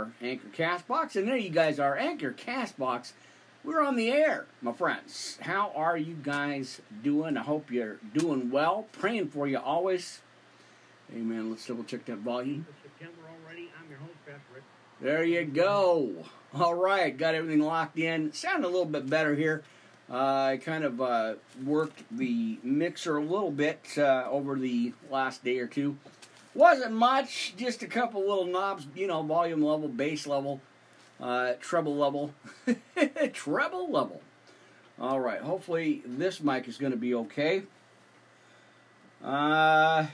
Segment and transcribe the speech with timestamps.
[0.00, 3.12] our Anchor Castbox, and there you guys are, Anchor Castbox.
[3.62, 5.36] We're on the air, my friends.
[5.42, 7.36] How are you guys doing?
[7.36, 8.86] I hope you're doing well.
[8.92, 10.20] Praying for you always.
[11.14, 11.50] Amen.
[11.50, 12.66] Let's double check that volume.
[12.82, 13.70] September already.
[13.78, 14.62] I'm your host, Pastor
[15.02, 16.24] There you go.
[16.54, 18.32] All right, got everything locked in.
[18.32, 19.62] Sound a little bit better here.
[20.10, 25.44] Uh, I kind of uh, worked the mixer a little bit uh, over the last
[25.44, 25.98] day or two.
[26.54, 30.60] Wasn't much, just a couple little knobs, you know, volume level, bass level,
[31.20, 32.34] uh, treble level,
[33.32, 34.20] treble level.
[35.00, 37.62] All right, hopefully this mic is going to be okay.
[39.24, 40.06] Uh,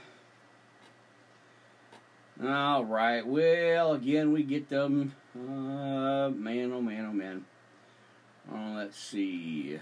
[2.44, 5.14] all right, well, again, we get them.
[5.34, 7.44] Uh, man, oh man, oh man.
[8.52, 9.78] Oh, let's see.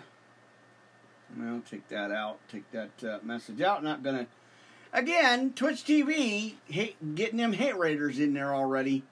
[1.37, 2.39] Well, take that out.
[2.51, 3.83] Take that uh, message out.
[3.83, 4.27] Not gonna.
[4.95, 9.03] Again, Twitch TV hate, getting them hate raiders in there already.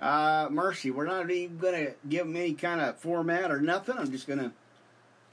[0.00, 3.98] Uh, mercy, we're not even gonna give them any kind of format or nothing.
[3.98, 4.52] I'm just gonna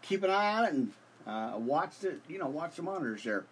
[0.02, 0.92] keep an eye on it and
[1.26, 3.46] uh, watch the, you know, watch the monitors there.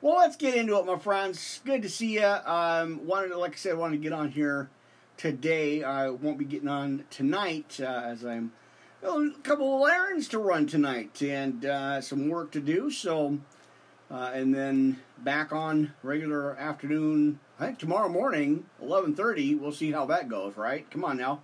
[0.00, 1.60] Well, let's get into it, my friends.
[1.64, 2.24] Good to see you.
[2.24, 4.70] Um, wanted, to, like I said, I wanted to get on here
[5.16, 5.82] today.
[5.82, 8.52] I won't be getting on tonight uh, as I'm
[9.02, 12.88] a couple of errands to run tonight and uh, some work to do.
[12.88, 13.40] So,
[14.10, 17.40] uh, and then back on regular afternoon.
[17.58, 19.54] I think tomorrow morning, eleven thirty.
[19.54, 20.56] We'll see how that goes.
[20.56, 20.90] Right?
[20.90, 21.42] Come on now.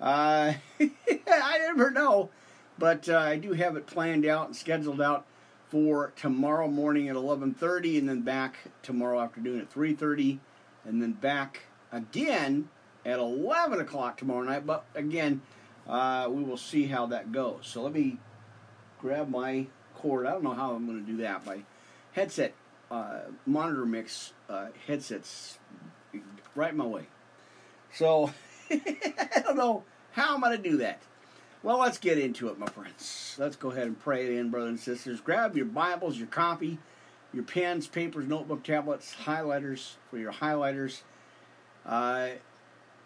[0.00, 2.30] Uh, I never know,
[2.78, 5.26] but uh, I do have it planned out and scheduled out
[5.68, 10.40] for tomorrow morning at eleven thirty, and then back tomorrow afternoon at three thirty,
[10.84, 12.68] and then back again
[13.04, 14.66] at eleven o'clock tomorrow night.
[14.66, 15.40] But again
[15.88, 17.60] uh, we will see how that goes.
[17.62, 18.18] So let me
[19.00, 20.26] grab my cord.
[20.26, 21.46] I don't know how I'm going to do that.
[21.46, 21.60] My
[22.16, 22.54] headset,
[22.90, 25.58] uh, monitor mix uh, headsets
[26.54, 27.06] right my way.
[27.92, 28.32] So
[28.70, 31.02] I don't know how I'm going to do that.
[31.62, 33.36] Well, let's get into it, my friends.
[33.38, 35.20] Let's go ahead and pray in, brothers and sisters.
[35.20, 36.78] Grab your Bibles, your copy,
[37.34, 41.02] your pens, papers, notebook, tablets, highlighters for your highlighters.
[41.84, 42.28] Uh,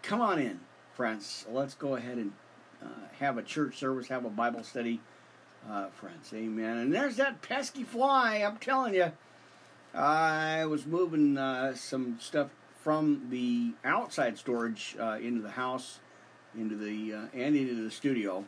[0.02, 0.60] come on in,
[0.94, 1.46] friends.
[1.50, 2.32] Let's go ahead and
[2.82, 5.00] uh, have a church service, have a Bible study,
[5.69, 6.32] uh, friends.
[6.32, 6.78] Amen.
[6.78, 8.37] And there's that pesky fly.
[8.37, 9.12] I'm telling you,
[9.94, 12.50] I was moving uh, some stuff
[12.82, 16.00] from the outside storage uh, into the house,
[16.56, 18.44] into the uh, and into the studio,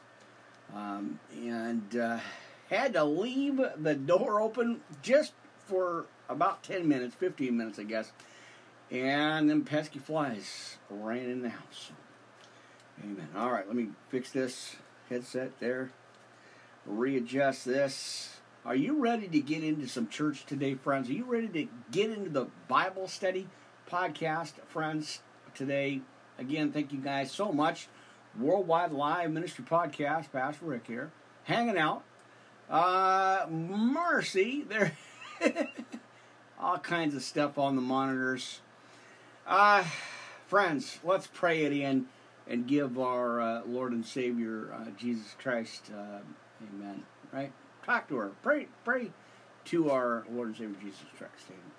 [0.74, 2.18] um, and uh,
[2.70, 5.32] had to leave the door open just
[5.66, 8.12] for about 10 minutes, 15 minutes, I guess.
[8.90, 11.92] And them pesky flies ran in the house.
[13.02, 13.28] Amen.
[13.36, 14.76] All right, let me fix this
[15.08, 15.90] headset there.
[16.86, 18.36] Readjust this.
[18.64, 21.08] Are you ready to get into some church today, friends?
[21.08, 23.48] Are you ready to get into the Bible study
[23.90, 25.20] podcast, friends,
[25.54, 26.00] today?
[26.38, 27.88] Again, thank you guys so much.
[28.38, 31.10] Worldwide Live Ministry Podcast, Pastor Rick here,
[31.44, 32.02] hanging out.
[32.70, 34.92] Uh, mercy, there,
[36.60, 38.60] all kinds of stuff on the monitors.
[39.46, 39.84] Uh,
[40.46, 42.06] friends, let's pray it in
[42.46, 46.20] and give our uh, Lord and Savior uh, Jesus Christ, uh,
[46.74, 47.02] Amen.
[47.32, 47.52] Right?
[47.84, 48.32] Talk to her.
[48.42, 49.10] Pray, pray
[49.66, 51.32] to our Lord and Savior Jesus Christ.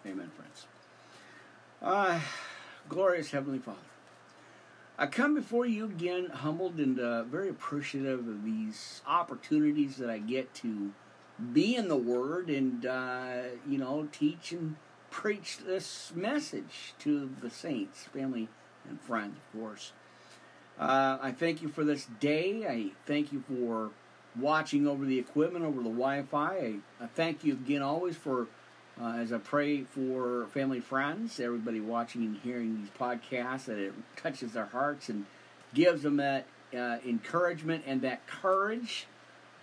[0.06, 0.66] Amen, friends.
[1.82, 2.20] Uh,
[2.88, 3.78] glorious Heavenly Father,
[4.98, 10.20] I come before you again, humbled and uh, very appreciative of these opportunities that I
[10.20, 10.92] get to
[11.52, 14.76] be in the Word and uh, you know teach and
[15.10, 18.50] preach this message to the saints, family,
[18.88, 19.92] and friends, of course.
[20.80, 22.66] Uh, I thank you for this day.
[22.68, 23.92] I thank you for
[24.40, 26.56] watching over the equipment, over the Wi Fi.
[26.56, 28.48] I, I, thank you again always for,
[29.02, 33.94] uh, as I pray for family, friends, everybody watching and hearing these podcasts, that it
[34.16, 35.26] touches their hearts and
[35.74, 39.08] gives them that uh, encouragement and that courage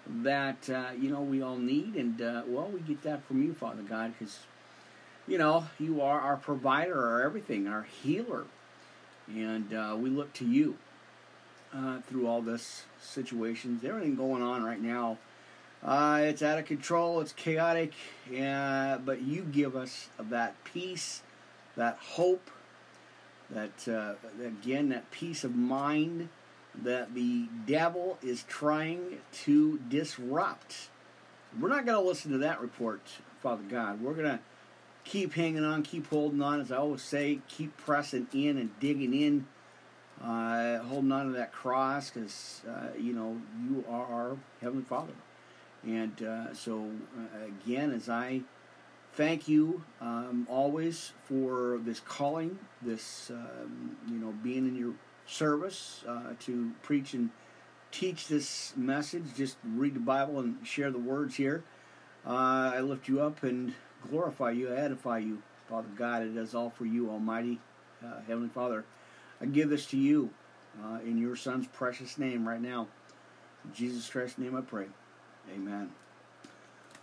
[0.06, 1.94] that, uh, you know, we all need.
[1.94, 4.40] And, uh, well, we get that from you, Father God, because,
[5.26, 8.44] you know, you are our provider, our everything, our healer.
[9.28, 10.76] And uh, we look to you
[11.74, 15.18] uh, through all this situations, everything going on right now.
[15.82, 17.20] Uh, it's out of control.
[17.20, 17.94] It's chaotic,
[18.38, 21.22] uh, but you give us that peace,
[21.76, 22.50] that hope,
[23.48, 24.14] that uh,
[24.44, 26.28] again, that peace of mind
[26.82, 30.88] that the devil is trying to disrupt.
[31.58, 33.00] We're not going to listen to that report,
[33.42, 34.00] Father God.
[34.00, 34.40] We're going to
[35.04, 39.14] keep hanging on, keep holding on, as I always say, keep pressing in and digging
[39.14, 39.46] in
[40.22, 45.14] uh, holding on to that cross because uh, you know you are our heavenly Father,
[45.84, 48.42] and uh, so uh, again, as I
[49.14, 54.92] thank you um, always for this calling, this um, you know being in your
[55.26, 57.30] service uh, to preach and
[57.90, 59.24] teach this message.
[59.36, 61.64] Just read the Bible and share the words here.
[62.26, 63.72] Uh, I lift you up and
[64.10, 66.22] glorify you, edify you, Father God.
[66.22, 67.58] It does all for you, Almighty
[68.26, 68.84] Heavenly Father.
[69.40, 70.30] I give this to you
[70.84, 72.88] uh, in your Son's precious name right now.
[73.64, 74.86] In Jesus Christ's name I pray.
[75.54, 75.90] Amen.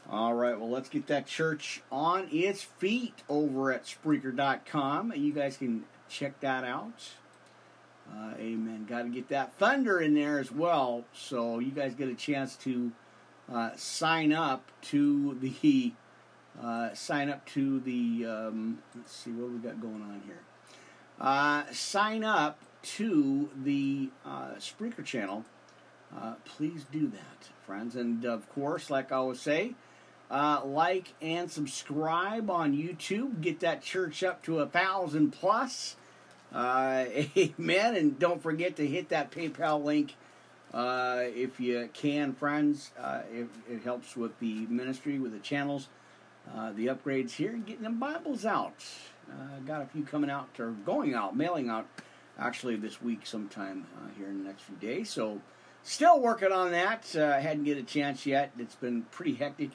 [0.09, 5.11] All right, well, let's get that church on its feet over at Spreaker.com.
[5.11, 7.09] And you guys can check that out.
[8.09, 8.85] Uh, amen.
[8.89, 12.55] Got to get that thunder in there as well, so you guys get a chance
[12.57, 12.93] to
[13.51, 15.91] uh, sign up to the
[16.61, 18.25] uh, sign up to the.
[18.25, 20.39] Um, let's see what we got going on here.
[21.19, 25.45] Uh, sign up to the uh, Spreaker channel.
[26.15, 29.73] Uh, please do that, friends, and of course, like I always say.
[30.29, 33.41] like and subscribe on YouTube.
[33.41, 35.95] Get that church up to a thousand plus.
[36.53, 37.05] Uh,
[37.37, 37.95] amen.
[37.95, 40.15] And don't forget to hit that PayPal link
[40.73, 42.91] uh, if you can, friends.
[42.99, 45.87] Uh, it, it, helps with the ministry, with the channels,
[46.55, 48.73] uh, the upgrades here, and getting them Bibles out.
[49.31, 51.87] Uh, got a few coming out or going out, mailing out
[52.39, 55.09] actually this week sometime uh, here in the next few days.
[55.09, 55.41] So,
[55.83, 57.15] still working on that.
[57.15, 58.51] I hadn't get a chance yet.
[58.57, 59.71] It's been pretty hectic.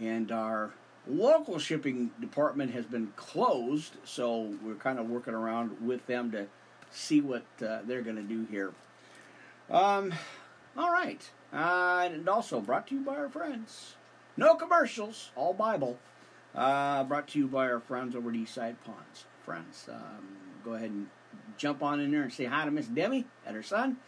[0.00, 0.72] And our
[1.08, 6.46] local shipping department has been closed, so we're kind of working around with them to
[6.90, 8.72] see what uh, they're going to do here.
[9.70, 10.12] Um,
[10.76, 13.94] all right, uh, and also brought to you by our friends.
[14.36, 15.98] No commercials, all Bible.
[16.56, 19.26] Uh, brought to you by our friends over at Eastside Ponds.
[19.44, 20.26] Friends, um,
[20.64, 21.06] go ahead and
[21.58, 23.98] jump on in there and say hi to Miss Demi and her son.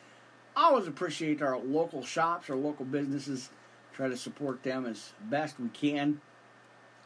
[0.57, 3.51] Always appreciate our local shops, our local businesses.
[3.93, 6.21] Try to support them as best we can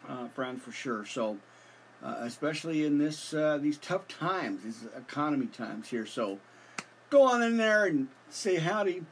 [0.08, 1.04] uh, friend, for sure.
[1.04, 1.38] So,
[2.02, 6.06] uh, especially in this uh, these tough times, these economy times here.
[6.06, 6.38] So,
[7.10, 9.04] go on in there and say howdy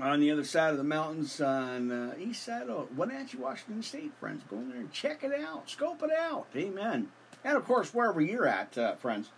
[0.00, 4.12] on the other side of the mountains on uh, east side of Wenatchee, Washington State,
[4.18, 4.42] friends.
[4.48, 6.46] Go in there and check it out, scope it out.
[6.56, 7.08] Amen.
[7.44, 9.30] And of course, wherever you're at, uh, friends,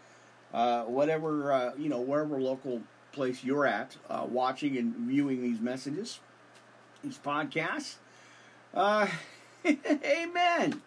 [0.52, 5.60] uh, whatever uh, you know, wherever local place you're at, uh, watching and viewing these
[5.60, 6.20] messages,
[7.02, 7.96] these podcasts.
[8.72, 9.06] Uh,
[9.66, 10.82] Amen.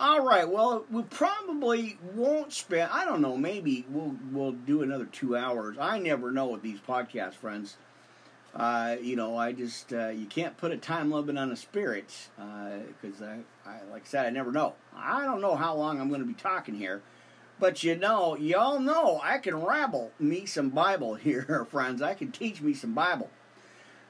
[0.00, 0.48] All right.
[0.48, 2.90] Well, we probably won't spend.
[2.92, 3.36] I don't know.
[3.36, 5.76] Maybe we'll we'll do another two hours.
[5.78, 7.76] I never know with these podcast friends.
[8.54, 12.28] Uh, you know, I just uh, you can't put a time limit on a spirit
[12.36, 13.36] because uh,
[13.66, 14.74] I, I, like I said, I never know.
[14.96, 17.02] I don't know how long I'm going to be talking here,
[17.60, 22.02] but you know, y'all know I can rabble me some Bible here, friends.
[22.02, 23.30] I can teach me some Bible.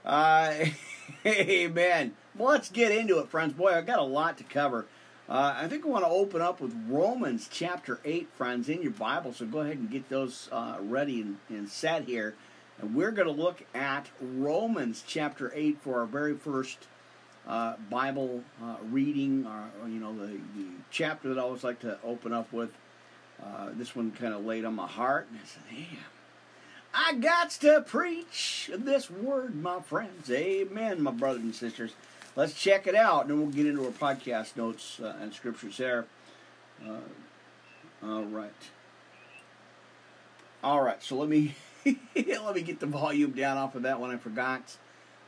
[0.05, 0.67] Uh,
[1.27, 2.15] amen.
[2.37, 3.53] Well, let's get into it, friends.
[3.53, 4.87] Boy, I've got a lot to cover.
[5.29, 8.93] Uh, I think I want to open up with Romans chapter 8, friends, in your
[8.93, 9.35] Bible.
[9.35, 12.35] So go ahead and get those uh, ready and, and set here.
[12.81, 16.79] And we're going to look at Romans chapter 8 for our very first
[17.47, 21.99] uh, Bible uh, reading, or, you know, the, the chapter that I always like to
[22.05, 22.71] open up with.
[23.43, 26.05] Uh, this one kind of laid on my heart, and I said, damn.
[26.93, 30.31] I got to preach this word, my friends.
[30.31, 31.93] Amen, my brothers and sisters
[32.39, 35.77] let's check it out, and then we'll get into our podcast notes uh, and scriptures
[35.77, 36.07] there.
[36.87, 37.01] Uh,
[38.03, 38.53] all right.
[40.63, 41.03] All right.
[41.03, 41.57] So let me
[42.17, 44.11] let me get the volume down off of that one.
[44.11, 44.77] I forgot.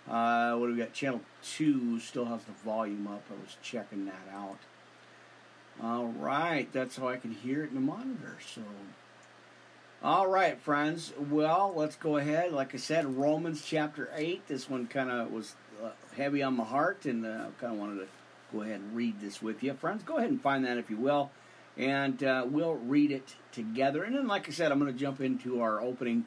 [0.09, 0.93] Uh, what do we got?
[0.93, 3.23] Channel two still has the volume up.
[3.31, 4.59] I was checking that out.
[5.83, 6.71] All right.
[6.73, 8.37] That's how I can hear it in the monitor.
[8.55, 8.63] So.
[10.03, 11.13] All right, friends.
[11.31, 12.53] Well, let's go ahead.
[12.53, 14.49] Like I said, Romans chapter 8.
[14.49, 17.79] This one kind of was uh, heavy on my heart, and uh, I kind of
[17.79, 18.07] wanted to
[18.51, 19.75] go ahead and read this with you.
[19.75, 21.31] Friends, go ahead and find that if you will,
[21.77, 24.03] and uh, we'll read it together.
[24.03, 26.25] And then, like I said, I'm going to jump into our opening,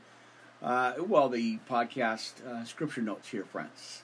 [0.64, 4.04] uh, well, the podcast uh, scripture notes here, friends.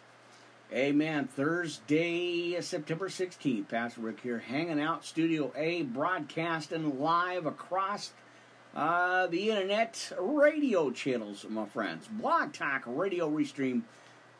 [0.71, 1.27] Amen.
[1.27, 8.11] Thursday, September 16th, Pastor Rick here, hanging out, Studio A, broadcasting live across
[8.75, 12.07] uh, the internet radio channels, my friends.
[12.07, 13.81] Blog Talk, Radio Restream,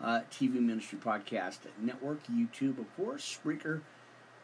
[0.02, 3.82] uh, TV Ministry Podcast Network, YouTube, of course, Spreaker,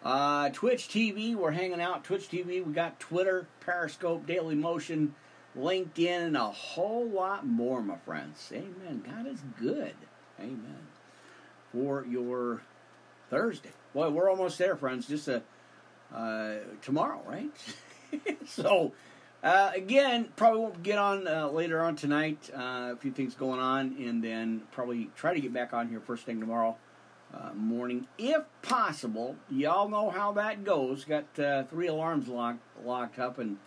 [0.03, 1.35] uh, Twitch TV.
[1.35, 2.03] We're hanging out.
[2.03, 2.65] Twitch TV.
[2.65, 5.13] We got Twitter, Periscope, Daily Motion,
[5.57, 8.51] LinkedIn, and a whole lot more, my friends.
[8.53, 9.03] Amen.
[9.05, 9.93] God is good.
[10.39, 10.87] Amen.
[11.71, 12.61] For your
[13.29, 13.71] Thursday.
[13.93, 15.07] Boy, we're almost there, friends.
[15.07, 15.41] Just a
[16.13, 17.49] uh, tomorrow, right?
[18.45, 18.93] so
[19.43, 22.49] uh, again, probably won't get on uh, later on tonight.
[22.53, 25.99] Uh, a few things going on, and then probably try to get back on here
[25.99, 26.75] first thing tomorrow
[27.33, 29.35] uh, morning, if possible.
[29.49, 31.05] Y'all know how that goes.
[31.05, 33.57] Got uh, three alarms locked locked up and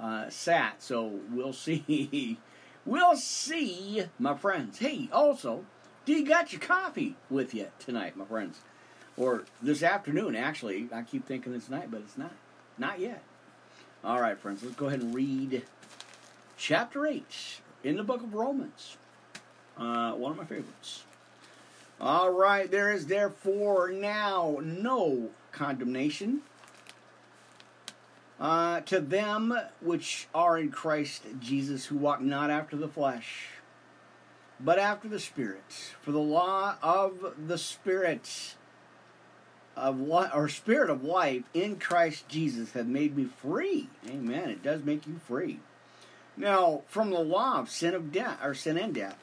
[0.00, 2.38] uh, sat, so we'll see.
[2.84, 4.78] We'll see, my friends.
[4.78, 5.64] Hey, also,
[6.06, 8.60] do you got your coffee with you tonight, my friends?
[9.16, 10.88] Or this afternoon, actually.
[10.92, 12.32] I keep thinking it's night, but it's not.
[12.78, 13.22] Not yet.
[14.02, 15.64] All right, friends, let's go ahead and read
[16.56, 17.24] chapter 8
[17.84, 18.96] in the book of Romans.
[19.76, 21.02] Uh, one of my favorites.
[22.00, 26.42] All right, there is therefore now no condemnation
[28.40, 33.48] uh, to them which are in Christ Jesus, who walk not after the flesh,
[34.60, 35.94] but after the Spirit.
[36.00, 38.54] For the law of the Spirit
[39.76, 43.88] of life, or Spirit of life in Christ Jesus have made me free.
[44.08, 44.50] Amen.
[44.50, 45.60] It does make you free.
[46.36, 49.18] Now, from the law of sin of death, or sin and death,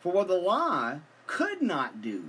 [0.00, 2.24] for what the law could not do,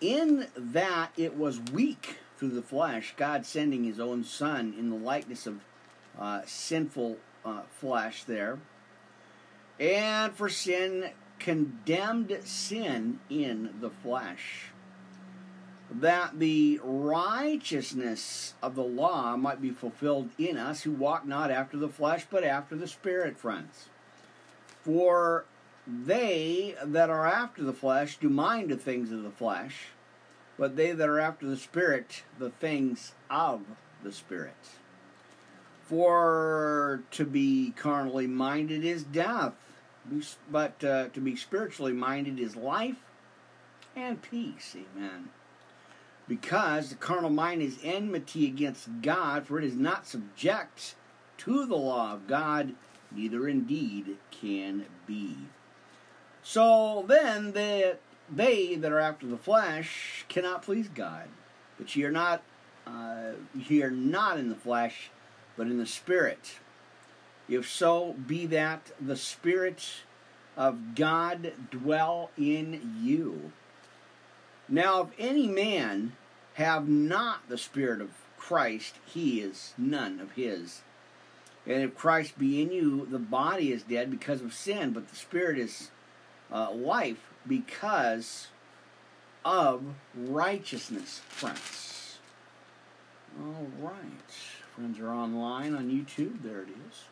[0.00, 4.96] in that it was weak through the flesh, God sending his own Son in the
[4.96, 5.60] likeness of
[6.18, 8.58] uh, sinful uh, flesh there.
[9.80, 14.70] And for sin, condemned sin in the flesh,
[15.90, 21.76] that the righteousness of the law might be fulfilled in us who walk not after
[21.76, 23.88] the flesh, but after the Spirit, friends.
[24.82, 25.44] For
[25.86, 29.86] they that are after the flesh do mind the things of the flesh
[30.58, 33.62] but they that are after the Spirit, the things of
[34.02, 34.56] the Spirit.
[35.86, 39.54] For to be carnally minded is death,
[40.50, 42.96] but uh, to be spiritually minded is life
[43.96, 44.76] and peace.
[44.76, 45.30] Amen.
[46.26, 50.94] Because the carnal mind is enmity against God, for it is not subject
[51.38, 52.74] to the law of God,
[53.10, 55.36] neither indeed can be.
[56.42, 58.00] So then, that
[58.30, 61.28] they that are after the flesh cannot please God.
[61.78, 62.42] But ye are not
[62.86, 65.10] uh, ye are not in the flesh,
[65.56, 66.58] but in the spirit.
[67.48, 70.02] If so, be that the spirit
[70.56, 73.52] of God dwell in you.
[74.68, 76.12] Now, if any man
[76.54, 80.82] have not the spirit of Christ, he is none of his.
[81.66, 85.16] And if Christ be in you, the body is dead because of sin, but the
[85.16, 85.90] spirit is
[86.52, 88.48] uh, life because
[89.44, 89.82] of
[90.14, 92.18] righteousness, friends.
[93.40, 94.30] All right.
[94.74, 96.42] Friends are online on YouTube.
[96.42, 97.04] There it is.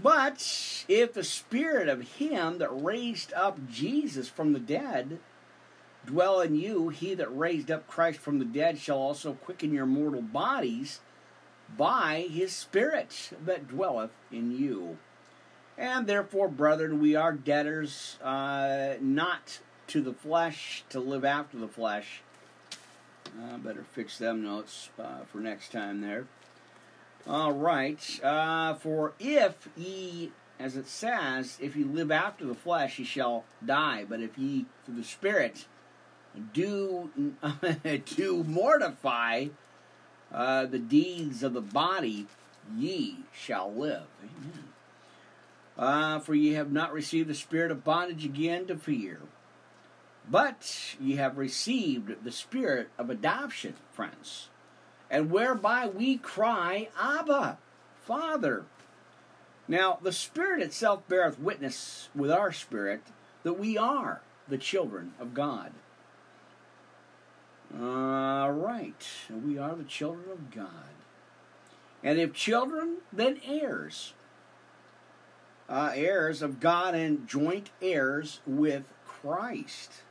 [0.00, 5.18] But if the spirit of him that raised up Jesus from the dead
[6.06, 9.86] dwell in you, he that raised up Christ from the dead shall also quicken your
[9.86, 11.00] mortal bodies
[11.76, 14.98] by his spirit that dwelleth in you.
[15.78, 21.68] And therefore, brethren, we are debtors uh, not to the flesh to live after the
[21.68, 22.20] flesh.
[23.40, 26.26] Uh, better fix them notes uh, for next time there.
[27.28, 28.24] All right.
[28.24, 33.44] Uh, for if ye, as it says, if ye live after the flesh, ye shall
[33.64, 34.04] die.
[34.08, 35.66] But if ye through the Spirit
[36.52, 37.10] do
[38.16, 39.46] do mortify
[40.32, 42.26] uh, the deeds of the body,
[42.76, 44.06] ye shall live.
[44.22, 44.64] Amen.
[45.78, 49.20] Uh, for ye have not received the spirit of bondage again to fear,
[50.28, 54.48] but ye have received the spirit of adoption, friends,
[55.08, 57.58] and whereby we cry, Abba,
[58.02, 58.64] Father.
[59.68, 63.02] Now, the Spirit itself beareth witness with our spirit
[63.42, 65.72] that we are the children of God.
[67.78, 69.06] All right,
[69.44, 70.94] we are the children of God.
[72.02, 74.14] And if children, then heirs
[75.68, 80.02] uh, heirs of God and joint heirs with Christ.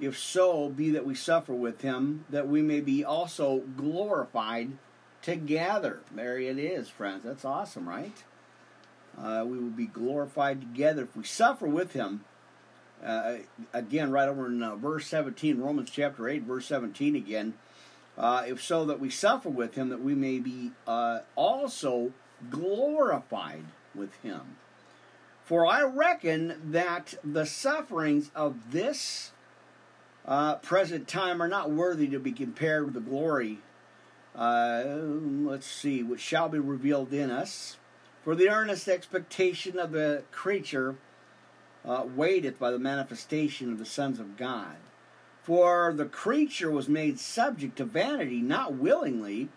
[0.00, 4.72] If so, be that we suffer with him, that we may be also glorified
[5.22, 6.00] together.
[6.14, 7.24] There it is, friends.
[7.24, 8.24] That's awesome, right?
[9.18, 12.24] Uh, we will be glorified together if we suffer with him.
[13.04, 13.36] Uh,
[13.72, 17.54] again, right over in uh, verse 17, Romans chapter 8, verse 17 again.
[18.16, 22.12] Uh, if so, that we suffer with him, that we may be uh, also
[22.50, 24.56] glorified with him.
[25.44, 29.32] For I reckon that the sufferings of this
[30.24, 33.58] uh, present time are not worthy to be compared with the glory,
[34.36, 37.78] uh, let's see, which shall be revealed in us.
[38.22, 40.96] For the earnest expectation of the creature
[41.84, 44.76] uh, waiteth by the manifestation of the sons of God.
[45.42, 49.48] For the creature was made subject to vanity, not willingly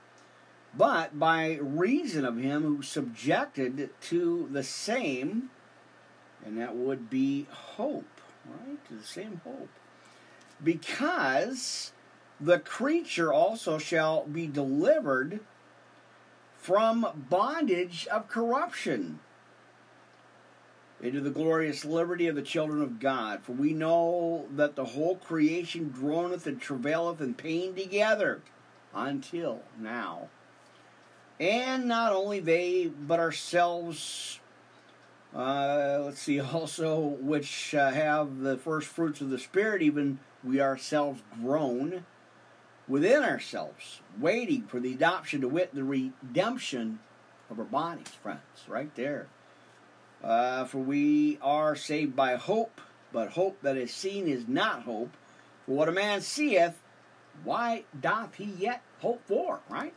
[0.76, 5.50] but by reason of him who subjected to the same,
[6.46, 8.84] and that would be hope, right?
[8.88, 9.70] To the same hope.
[10.64, 11.92] Because
[12.40, 15.40] the creature also shall be delivered
[16.58, 19.20] from bondage of corruption.
[21.04, 23.42] into the glorious liberty of the children of God.
[23.44, 28.42] For we know that the whole creation groaneth and travaileth in pain together
[28.96, 30.30] until now.
[31.40, 34.40] And not only they, but ourselves,
[35.36, 40.62] uh, let's see, also, which uh, have the first fruits of the Spirit, even we
[40.62, 42.06] ourselves groan
[42.88, 47.00] within ourselves, waiting for the adoption to wit, the redemption
[47.50, 49.28] of our bodies, friends, right there.
[50.24, 52.80] Uh, for we are saved by hope,
[53.12, 55.16] but hope that is seen is not hope.
[55.66, 56.80] For what a man seeth,
[57.44, 59.60] why doth he yet hope for?
[59.70, 59.94] Right?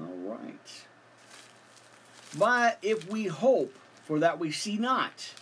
[0.00, 0.84] All right.
[2.38, 3.74] But if we hope
[4.04, 5.34] for that we see not,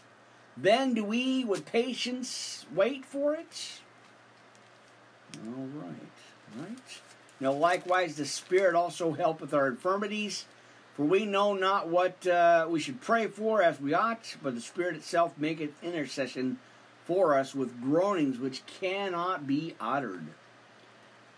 [0.56, 3.80] then do we with patience wait for it?
[5.46, 6.68] All right.
[6.68, 6.78] Right.
[7.40, 10.46] Now, likewise, the Spirit also helpeth our infirmities
[10.94, 14.60] for we know not what uh, we should pray for as we ought, but the
[14.60, 16.58] Spirit itself maketh intercession
[17.04, 20.26] for us with groanings which cannot be uttered.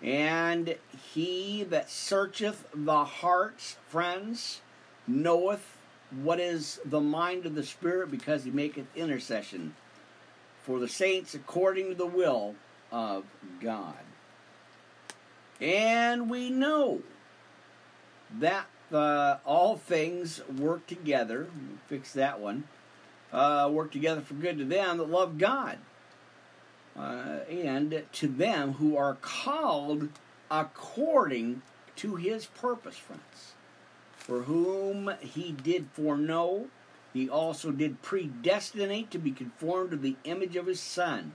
[0.02, 0.76] And
[1.12, 4.60] he that searcheth the hearts, friends,
[5.06, 5.76] knoweth
[6.10, 9.74] what is the mind of the Spirit, because he maketh intercession
[10.62, 12.54] for the saints according to the will
[12.92, 13.24] of
[13.60, 13.96] God.
[15.60, 17.02] And we know
[18.38, 21.48] that uh, all things work together.
[21.88, 22.64] Fix that one.
[23.32, 25.78] Uh, work together for good to them that love God,
[26.98, 30.08] uh, and to them who are called
[30.50, 31.62] according
[31.96, 33.54] to His purpose, friends.
[34.16, 36.66] For whom He did foreknow,
[37.12, 41.32] He also did predestinate to be conformed to the image of His Son,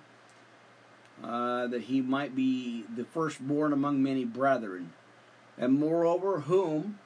[1.24, 4.94] uh, that He might be the firstborn among many brethren.
[5.58, 6.98] And moreover, whom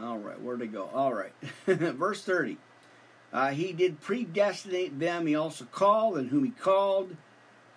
[0.00, 0.88] all right, where'd it go?
[0.94, 1.32] All right.
[1.66, 2.58] Verse 30.
[3.32, 7.16] Uh, he did predestinate them, he also called, and whom he called,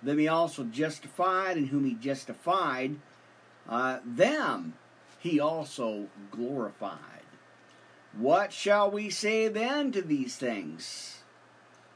[0.02, 2.96] them he also justified, and whom he justified,
[3.70, 4.74] uh, them
[5.20, 7.00] he also glorified.
[8.18, 11.20] What shall we say then to these things?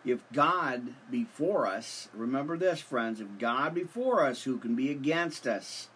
[0.06, 4.76] If God be for us, remember this, friends, if God be for us, who can
[4.76, 5.90] be against us?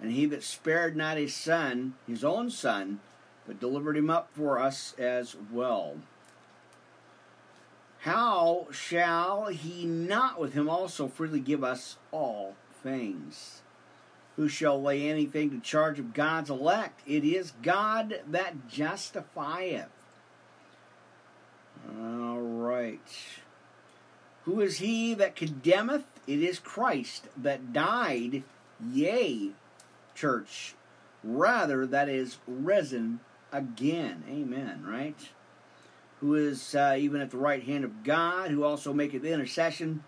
[0.00, 3.00] And he that spared not his son, his own son,
[3.46, 5.96] but delivered him up for us as well.
[8.00, 13.60] How shall he not with him also freely give us all things?
[14.36, 17.00] Who shall lay anything to charge of God's elect?
[17.06, 19.90] It is God that justifieth.
[21.98, 23.00] All right.
[24.44, 26.06] Who is he that condemneth?
[26.26, 28.44] It is Christ that died,
[28.82, 29.50] yea,
[30.14, 30.74] church,
[31.22, 33.20] rather that is risen
[33.52, 34.24] again.
[34.26, 35.18] Amen, right?
[36.20, 40.04] Who is uh, even at the right hand of God, who also maketh intercession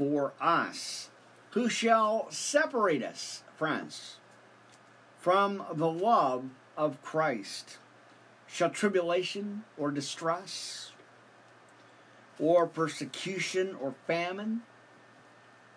[0.00, 1.10] for us.
[1.50, 4.16] Who shall separate us, friends,
[5.18, 6.44] from the love
[6.76, 7.78] of Christ?
[8.46, 10.92] Shall tribulation or distress,
[12.38, 14.62] or persecution or famine,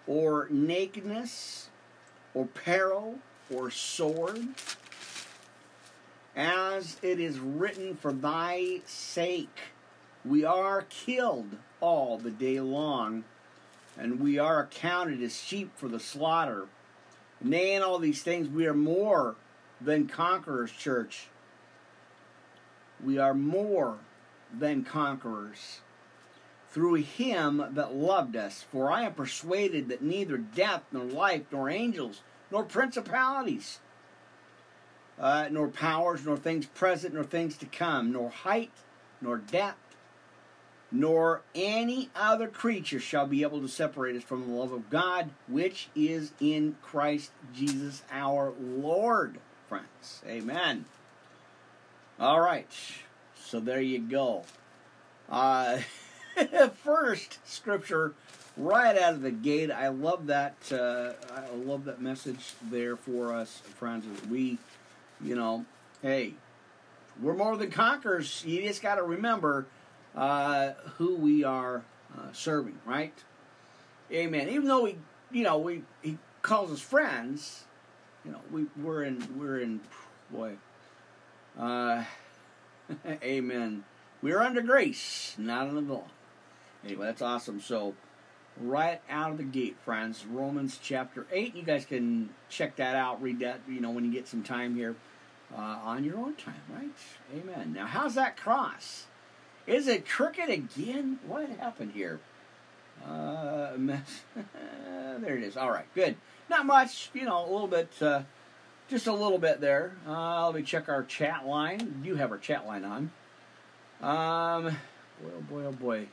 [0.08, 1.70] or nakedness,
[2.34, 3.20] or peril,
[3.54, 4.48] or sword?
[6.36, 9.60] As it is written, For thy sake
[10.26, 13.24] we are killed all the day long,
[13.98, 16.68] and we are accounted as sheep for the slaughter.
[17.42, 19.36] Nay, in all these things we are more
[19.82, 21.28] than conquerors, church.
[23.04, 23.98] We are more
[24.58, 25.82] than conquerors
[26.72, 28.66] through him that loved us.
[28.72, 33.80] For I am persuaded that neither death, nor life, nor angels, nor principalities,
[35.20, 38.72] uh, nor powers, nor things present, nor things to come, nor height,
[39.22, 39.96] nor depth,
[40.92, 45.32] nor any other creature shall be able to separate us from the love of God,
[45.48, 50.22] which is in Christ Jesus our Lord, friends.
[50.28, 50.86] Amen.
[52.20, 52.70] All right,
[53.36, 54.44] so there you go.
[55.30, 55.80] Uh,
[56.84, 58.14] first scripture
[58.58, 59.72] right out of the gate.
[59.72, 60.56] I love that.
[60.72, 64.06] Uh, I love that message there for us, friends.
[64.30, 64.60] We
[65.24, 65.66] you know,
[66.02, 66.34] hey,
[67.22, 68.44] we're more than conquerors.
[68.46, 69.66] You just got to remember
[70.16, 71.84] uh, who we are
[72.18, 73.14] uh, serving, right?
[74.12, 74.50] Amen.
[74.50, 74.98] Even though we,
[75.32, 77.64] you know, we he calls us friends,
[78.26, 79.80] you know, we we're in we're in
[80.32, 80.54] boy.
[81.58, 82.04] Uh,
[83.24, 83.84] amen.
[84.22, 86.04] We're under grace, not under the law.
[86.86, 87.60] Anyway, that's awesome.
[87.60, 87.94] So,
[88.60, 91.56] right out of the gate, friends, Romans chapter 8.
[91.56, 94.76] You guys can check that out, read that, you know, when you get some time
[94.76, 94.96] here
[95.56, 96.90] uh, on your own time, right?
[97.36, 97.74] Amen.
[97.74, 99.06] Now, how's that cross?
[99.68, 101.20] Is it crooked again?
[101.26, 102.20] What happened here?
[103.06, 103.74] Uh,
[105.20, 105.58] there it is.
[105.58, 106.16] All right, good.
[106.50, 108.24] Not much, you know, a little bit, uh,
[108.90, 109.94] just a little bit there.
[110.08, 112.02] Uh, let me check our chat line.
[112.04, 113.12] You have our chat line on.
[114.02, 114.64] Um,
[115.22, 116.08] boy, oh boy, oh boy.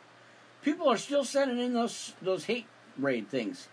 [0.63, 2.67] People are still sending in those those hate
[2.99, 3.69] raid things.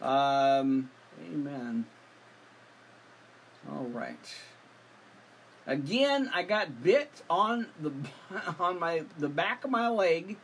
[0.00, 0.90] Um,
[1.20, 1.86] amen.
[3.70, 4.34] All right.
[5.68, 7.92] Again, I got bit on the
[8.58, 10.38] on my the back of my leg.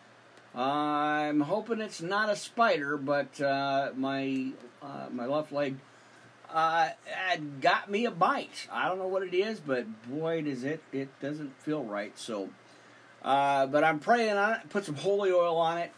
[0.54, 4.50] I'm hoping it's not a spider, but uh, my
[4.82, 5.78] uh, my left leg
[6.52, 6.90] uh,
[7.62, 8.68] got me a bite.
[8.70, 12.16] I don't know what it is, but boy, does it it doesn't feel right.
[12.18, 12.50] So,
[13.22, 14.68] uh, but I'm praying on it.
[14.68, 15.92] Put some holy oil on it,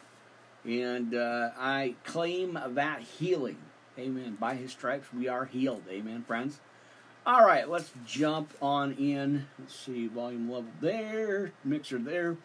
[0.64, 3.58] and uh, I claim that healing.
[3.98, 4.36] Amen.
[4.38, 5.82] By His stripes we are healed.
[5.90, 6.60] Amen, friends.
[7.26, 9.48] All right, let's jump on in.
[9.58, 12.36] Let's see, volume level there, mixer there.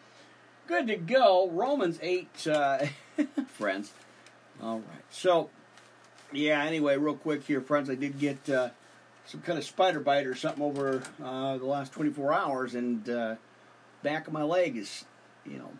[0.66, 1.48] Good to go.
[1.50, 2.86] Romans 8, uh,
[3.46, 3.92] friends.
[4.60, 5.50] All right, so,
[6.32, 8.70] yeah, anyway, real quick here, friends, I did get uh,
[9.24, 13.36] some kind of spider bite or something over uh, the last 24 hours, and uh,
[14.02, 15.04] back of my leg is,
[15.46, 15.70] you know,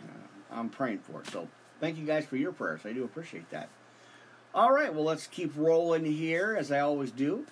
[0.00, 1.30] uh, I'm praying for it.
[1.30, 1.48] So,
[1.80, 2.82] thank you guys for your prayers.
[2.84, 3.70] I do appreciate that.
[4.54, 7.46] All right, well, let's keep rolling here, as I always do.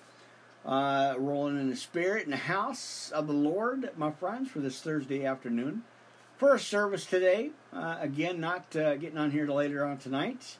[0.63, 4.79] Uh, rolling in the spirit in the house of the Lord, my friends, for this
[4.79, 5.81] Thursday afternoon.
[6.37, 7.49] First service today.
[7.73, 10.57] Uh, again, not uh, getting on here later on tonight,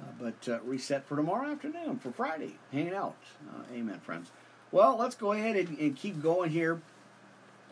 [0.00, 3.16] uh, but uh, reset for tomorrow afternoon, for Friday, hanging out.
[3.48, 4.30] Uh, amen, friends.
[4.70, 6.80] Well, let's go ahead and, and keep going here.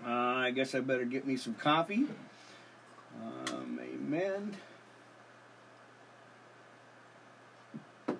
[0.04, 2.06] I guess I better get me some coffee.
[3.22, 4.56] Um, amen.
[8.08, 8.16] All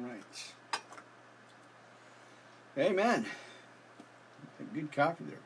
[0.00, 0.52] right.
[2.78, 3.24] Amen.
[4.74, 5.38] Good coffee there.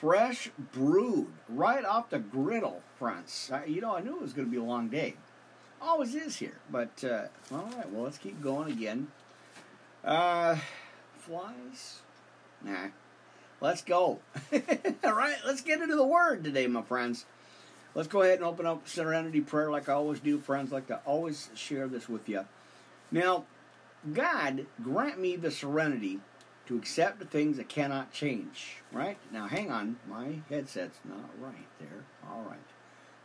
[0.00, 3.50] Fresh brewed right off the griddle, friends.
[3.66, 5.16] You know, I knew it was going to be a long day.
[5.80, 6.58] Always is here.
[6.70, 9.08] But, uh, all right, well, let's keep going again.
[10.04, 10.56] Uh,
[11.18, 12.00] flies?
[12.62, 12.88] Nah.
[13.62, 14.20] Let's go.
[15.04, 17.24] all right, let's get into the Word today, my friends.
[17.94, 20.72] Let's go ahead and open up Serenity Prayer like I always do, friends.
[20.72, 22.44] like to always share this with you.
[23.10, 23.44] Now,
[24.12, 26.20] God, grant me the serenity
[26.66, 28.78] to accept the things that cannot change.
[28.92, 29.18] Right?
[29.32, 29.96] Now, hang on.
[30.08, 32.04] My headset's not right there.
[32.28, 32.58] All right.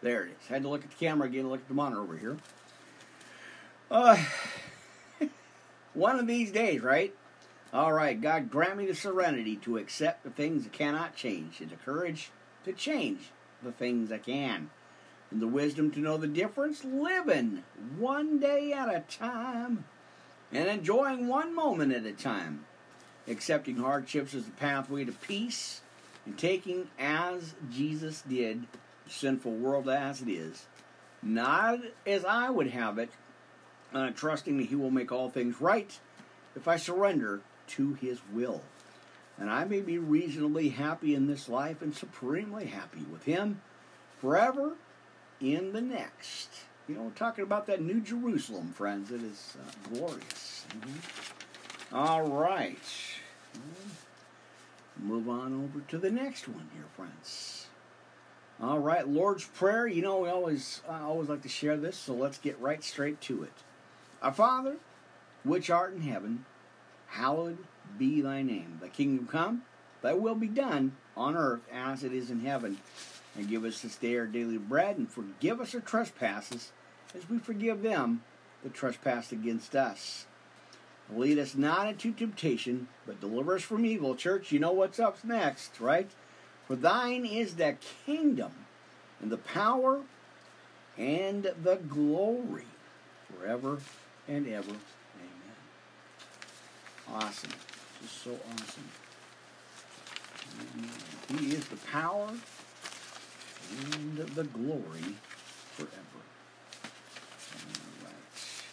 [0.02, 0.48] There it is.
[0.48, 2.38] Had to look at the camera again, look at the monitor over here.
[3.90, 4.18] Uh,
[5.94, 7.14] one of these days, right?
[7.74, 11.70] All right, God, grant me the serenity to accept the things that cannot change, and
[11.70, 12.32] the courage
[12.66, 13.30] to change
[13.64, 14.70] the things that can,
[15.30, 17.64] and the wisdom to know the difference, living
[17.98, 19.86] one day at a time
[20.52, 22.66] and enjoying one moment at a time,
[23.28, 25.82] accepting hardships as the pathway to peace,
[26.26, 28.64] and taking as Jesus did
[29.06, 30.66] the sinful world as it is,
[31.24, 33.12] not as I would have it,
[33.94, 35.98] uh, trusting that He will make all things right
[36.56, 38.62] if I surrender to His will.
[39.38, 43.62] And I may be reasonably happy in this life and supremely happy with Him
[44.20, 44.74] forever
[45.40, 46.50] in the next.
[46.92, 49.12] You know, we're talking about that New Jerusalem, friends.
[49.12, 50.66] It is uh, glorious.
[50.78, 51.96] Mm-hmm.
[51.96, 52.78] All right.
[55.00, 57.68] Move on over to the next one here, friends.
[58.62, 59.88] All right, Lord's Prayer.
[59.88, 63.22] You know, we always I always like to share this, so let's get right straight
[63.22, 63.54] to it.
[64.22, 64.76] Our Father,
[65.46, 66.44] which art in heaven,
[67.08, 67.60] hallowed
[67.98, 68.80] be thy name.
[68.82, 69.62] Thy kingdom come,
[70.02, 72.80] thy will be done on earth as it is in heaven.
[73.38, 76.74] And give us this day our daily bread, and forgive us our trespasses
[77.16, 78.24] as we forgive them
[78.64, 80.26] that trespass against us.
[81.14, 84.16] Lead us not into temptation, but deliver us from evil.
[84.16, 86.10] Church, you know what's up next, right?
[86.68, 88.52] For thine is the kingdom,
[89.22, 90.02] and the power,
[90.98, 92.66] and the glory,
[93.30, 93.80] forever
[94.28, 94.72] and ever.
[94.72, 95.58] Amen.
[97.14, 97.52] Awesome.
[98.04, 98.90] Is so awesome.
[101.38, 102.30] He is the power
[103.94, 105.16] and the glory
[105.76, 106.11] forever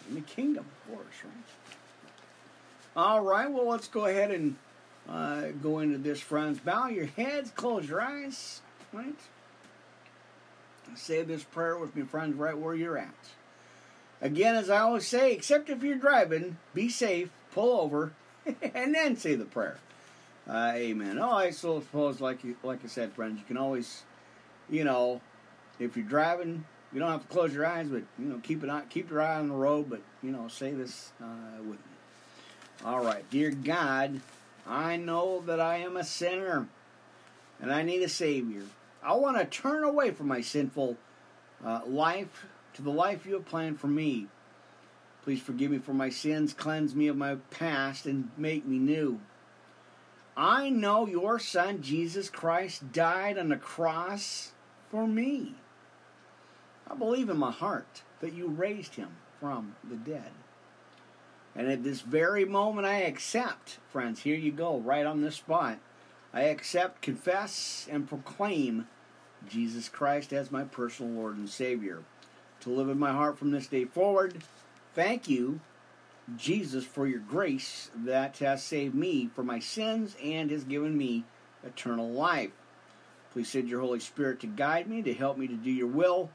[0.09, 1.77] in the kingdom, of course, right?
[2.95, 4.55] All right, well, let's go ahead and
[5.07, 6.59] uh, go into this, friends.
[6.59, 9.15] Bow your heads, close your eyes, right?
[10.95, 13.13] Say this prayer with me, friends, right where you're at.
[14.21, 18.11] Again, as I always say, except if you're driving, be safe, pull over,
[18.73, 19.77] and then say the prayer.
[20.49, 21.19] Uh, amen.
[21.19, 24.03] Oh, I suppose, like you, like I said, friends, you can always,
[24.69, 25.21] you know,
[25.77, 28.69] if you're driving, you don't have to close your eyes, but you know, keep it
[28.69, 29.89] on, keep your eye on the road.
[29.89, 32.85] But you know, say this uh, with me.
[32.85, 34.21] All right, dear God,
[34.67, 36.67] I know that I am a sinner,
[37.61, 38.63] and I need a Savior.
[39.03, 40.97] I want to turn away from my sinful
[41.63, 44.27] uh, life to the life you have planned for me.
[45.23, 49.19] Please forgive me for my sins, cleanse me of my past, and make me new.
[50.35, 54.53] I know your Son, Jesus Christ, died on the cross
[54.89, 55.55] for me.
[56.89, 60.31] I believe in my heart that you raised him from the dead.
[61.55, 65.77] And at this very moment, I accept, friends, here you go, right on this spot.
[66.33, 68.87] I accept, confess, and proclaim
[69.47, 72.03] Jesus Christ as my personal Lord and Savior.
[72.61, 74.43] To live in my heart from this day forward,
[74.93, 75.59] thank you,
[76.37, 81.23] Jesus, for your grace that has saved me from my sins and has given me
[81.63, 82.51] eternal life.
[83.31, 86.29] Please send your Holy Spirit to guide me, to help me to do your will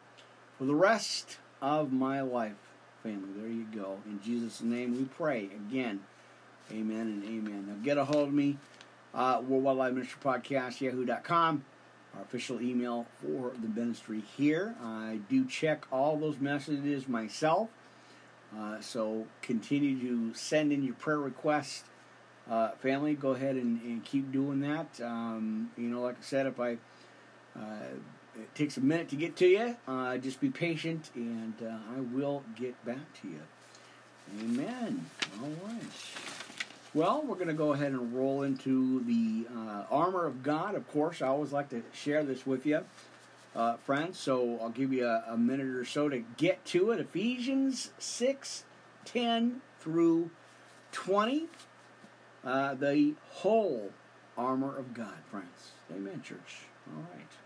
[0.58, 2.52] for the rest of my life.
[3.02, 3.98] Family, there you go.
[4.06, 5.50] In Jesus' name we pray.
[5.68, 6.00] Again,
[6.70, 7.66] amen and amen.
[7.68, 8.56] Now get a hold of me,
[9.12, 11.64] uh, Worldwide Ministry Podcast, yahoo.com,
[12.14, 14.74] our official email for the ministry here.
[14.82, 17.68] I do check all those messages myself.
[18.56, 21.84] Uh, so continue to send in your prayer requests.
[22.48, 25.00] Uh, family, go ahead and, and keep doing that.
[25.02, 26.78] Um, you know, like I said, if I
[27.56, 27.96] uh,
[28.36, 32.00] it takes a minute to get to you, uh, just be patient, and uh, I
[32.00, 33.40] will get back to you.
[34.40, 35.06] Amen.
[35.40, 35.82] All right.
[36.94, 40.74] Well, we're going to go ahead and roll into the uh, armor of God.
[40.74, 42.84] Of course, I always like to share this with you
[43.54, 44.18] uh, friends.
[44.18, 47.00] So I'll give you a, a, minute or so to get to it.
[47.00, 48.64] Ephesians 6
[49.04, 50.30] 10 through
[50.92, 51.46] 20.
[52.44, 53.90] Uh, the whole
[54.36, 55.72] armor of God, friends.
[55.94, 56.66] Amen, church.
[56.88, 57.43] All right.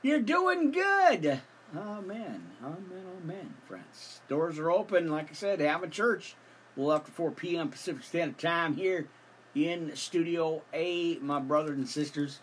[0.00, 1.40] You're doing good.
[1.76, 2.42] Amen.
[2.62, 3.04] Amen.
[3.22, 4.20] Amen, friends.
[4.28, 5.10] Doors are open.
[5.10, 6.36] Like I said, have a church.
[6.76, 7.68] We'll after 4 p.m.
[7.68, 9.08] Pacific Standard Time here
[9.56, 12.38] in Studio A, my brothers and sisters.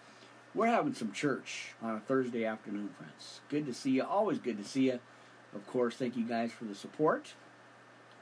[0.54, 3.40] We're having some church on a Thursday afternoon, friends.
[3.50, 4.04] Good to see you.
[4.04, 5.00] Always good to see you.
[5.54, 7.34] Of course, thank you guys for the support.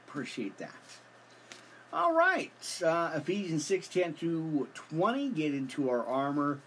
[0.06, 0.70] Appreciate that.
[1.92, 2.52] All right,
[2.84, 5.30] uh, Ephesians 6 10 through 20.
[5.30, 6.60] Get into our armor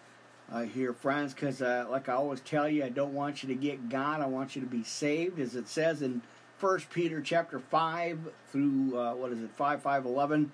[0.51, 3.55] uh, here, friends, because uh, like I always tell you, I don't want you to
[3.55, 4.21] get God.
[4.21, 6.21] I want you to be saved, as it says in
[6.59, 8.19] 1 Peter chapter 5
[8.51, 10.51] through, uh, what is it, 5 5 11.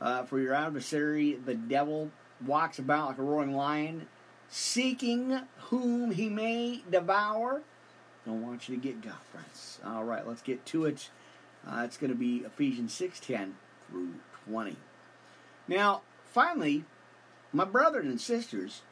[0.00, 2.10] Uh, for your adversary, the devil,
[2.44, 4.08] walks about like a roaring lion
[4.48, 7.62] seeking whom he may devour.
[8.26, 9.80] Don't want you to get God, friends.
[9.84, 11.08] All right, let's get to it.
[11.66, 13.52] Uh, it's going to be Ephesians 6:10
[13.88, 14.14] through
[14.46, 14.76] 20.
[15.68, 16.84] Now, finally,
[17.52, 18.82] my brothers and sisters,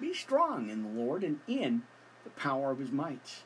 [0.00, 1.82] be strong in the Lord and in
[2.24, 3.42] the power of his might.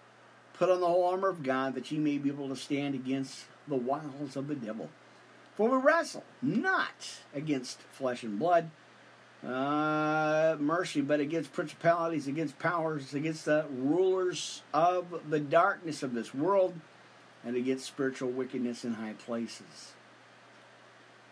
[0.54, 3.44] Put on the whole armor of God that ye may be able to stand against
[3.66, 4.88] the wiles of the devil.
[5.56, 8.70] For we wrestle not against flesh and blood,
[9.44, 16.34] uh, mercy, but against principalities, against powers, against the rulers of the darkness of this
[16.34, 16.74] world,
[17.44, 19.92] and against spiritual wickedness in high places.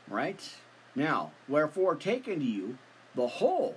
[0.09, 0.57] Right?
[0.95, 2.77] Now, wherefore take unto you
[3.15, 3.77] the whole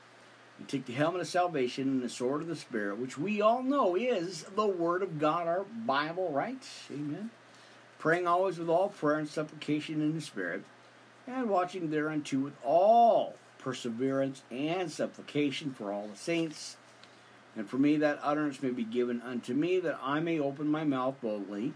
[0.67, 3.95] Take the helmet of salvation and the sword of the Spirit, which we all know
[3.95, 6.67] is the Word of God, our Bible, right?
[6.91, 7.29] Amen.
[7.99, 10.63] Praying always with all prayer and supplication in the Spirit,
[11.27, 16.77] and watching thereunto with all perseverance and supplication for all the saints
[17.55, 20.83] and for me that utterance may be given unto me, that I may open my
[20.83, 21.73] mouth boldly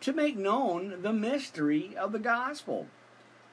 [0.00, 2.88] to make known the mystery of the gospel,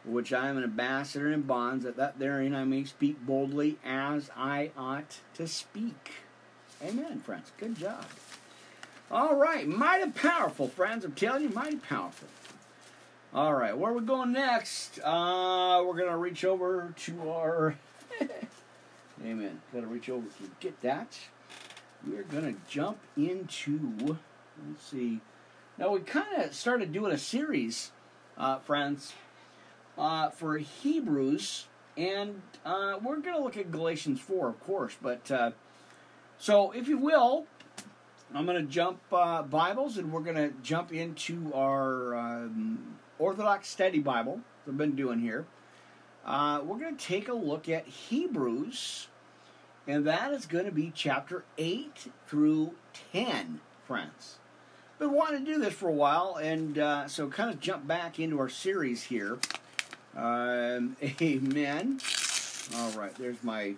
[0.10, 4.30] which I am an ambassador in bonds, that, that therein I may speak boldly as
[4.36, 6.12] I ought to speak.
[6.84, 7.52] Amen, friends.
[7.58, 8.06] Good job.
[9.12, 11.04] All right, mighty powerful, friends.
[11.04, 12.28] I'm telling you, mighty powerful.
[13.34, 15.00] All right, where are we going next?
[15.04, 17.76] Uh, we're going to reach over to our.
[19.24, 19.62] Amen.
[19.74, 21.18] Got to reach over to get that
[22.08, 24.18] we're going to jump into,
[24.68, 25.20] let's see.
[25.78, 27.92] Now, we kind of started doing a series,
[28.38, 29.14] uh, friends,
[30.00, 34.98] uh, for Hebrews, and uh, we're going to look at Galatians 4, of course.
[35.00, 35.52] But, uh,
[36.40, 37.46] so if you will,
[38.34, 43.68] I'm going to jump uh, Bibles and we're going to jump into our um, Orthodox
[43.68, 45.46] Study Bible that I've been doing here.
[46.26, 49.08] Uh, we're going to take a look at Hebrews
[49.90, 52.76] and that is going to be chapter 8 through
[53.12, 54.38] 10, friends.
[55.00, 58.20] been wanting to do this for a while, and uh, so kind of jump back
[58.20, 59.40] into our series here.
[60.20, 62.00] Um, amen.
[62.76, 63.76] All right, there's my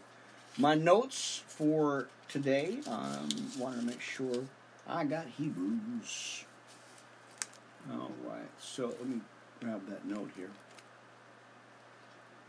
[0.58, 2.80] my notes for today.
[2.88, 4.46] Um, wanted to make sure
[4.88, 6.46] I got Hebrews.
[7.92, 9.22] All right, so let me
[9.62, 10.50] grab that note here.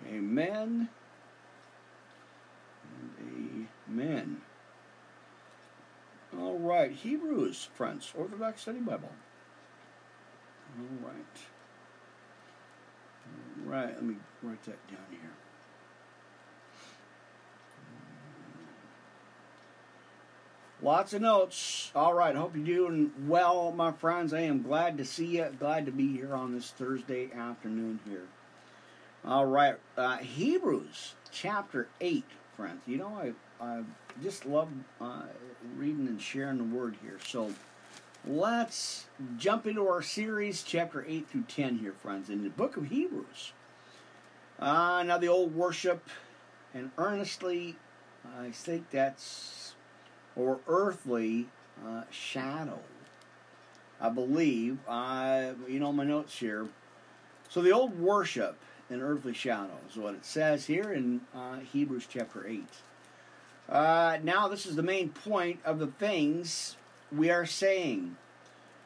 [0.09, 0.89] Amen.
[3.21, 4.41] And amen.
[6.39, 9.13] All right, Hebrews, friends, Orthodox Study Bible.
[10.79, 11.52] All right.
[13.65, 15.21] Right, let me write that down here.
[20.83, 21.93] Lots of notes.
[21.95, 24.35] All right, hope you're doing well, my friends.
[24.35, 25.47] I am glad to see you.
[25.61, 28.27] Glad to be here on this Thursday afternoon here.
[29.25, 32.25] All right, uh, Hebrews chapter 8,
[32.57, 32.81] friends.
[32.89, 33.83] You know, I, I
[34.21, 34.69] just love
[35.01, 35.23] uh,
[35.77, 37.19] reading and sharing the word here.
[37.25, 37.53] So
[38.27, 39.07] let's
[39.37, 43.53] jump into our series, chapter 8 through 10 here, friends, in the book of Hebrews.
[44.59, 46.09] Uh, now, the old worship
[46.73, 47.77] and earnestly,
[48.39, 49.75] I think that's
[50.37, 51.49] or earthly
[51.85, 52.81] uh, shadow.
[54.01, 54.79] I believe.
[54.89, 56.67] I, you know, my notes here.
[57.49, 58.57] So the old worship
[58.91, 62.69] and earthly shadow is what it says here in uh, Hebrews chapter eight.
[63.69, 66.77] Uh, now this is the main point of the things
[67.15, 68.17] we are saying.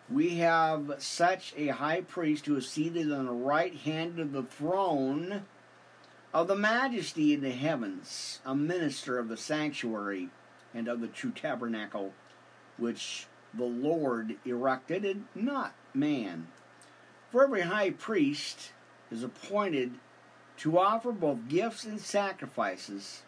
[0.09, 4.43] We have such a high priest who is seated on the right hand of the
[4.43, 5.43] throne
[6.33, 10.29] of the majesty in the heavens, a minister of the sanctuary
[10.75, 12.12] and of the true tabernacle
[12.77, 16.49] which the Lord erected, and not man.
[17.31, 18.73] For every high priest
[19.11, 19.95] is appointed
[20.59, 23.23] to offer both gifts and sacrifices,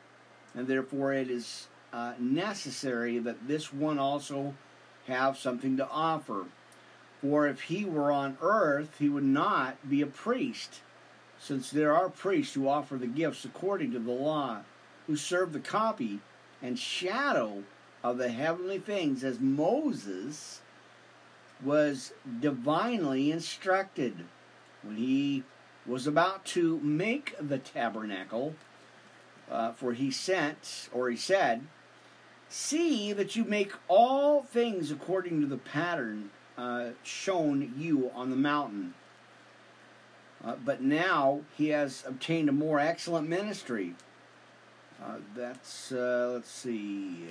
[0.54, 4.54] and therefore it is uh, necessary that this one also
[5.08, 6.46] have something to offer.
[7.20, 10.80] For if he were on earth, he would not be a priest,
[11.38, 14.60] since there are priests who offer the gifts according to the law,
[15.06, 16.20] who serve the copy
[16.62, 17.64] and shadow
[18.04, 20.60] of the heavenly things as Moses
[21.64, 24.24] was divinely instructed
[24.82, 25.42] when he
[25.86, 28.54] was about to make the tabernacle.
[29.50, 31.66] Uh, for he sent, or he said,
[32.48, 38.36] See that you make all things according to the pattern uh, shown you on the
[38.36, 38.94] mountain.
[40.44, 43.94] Uh, but now he has obtained a more excellent ministry
[45.02, 47.26] uh, that's, uh, let's see.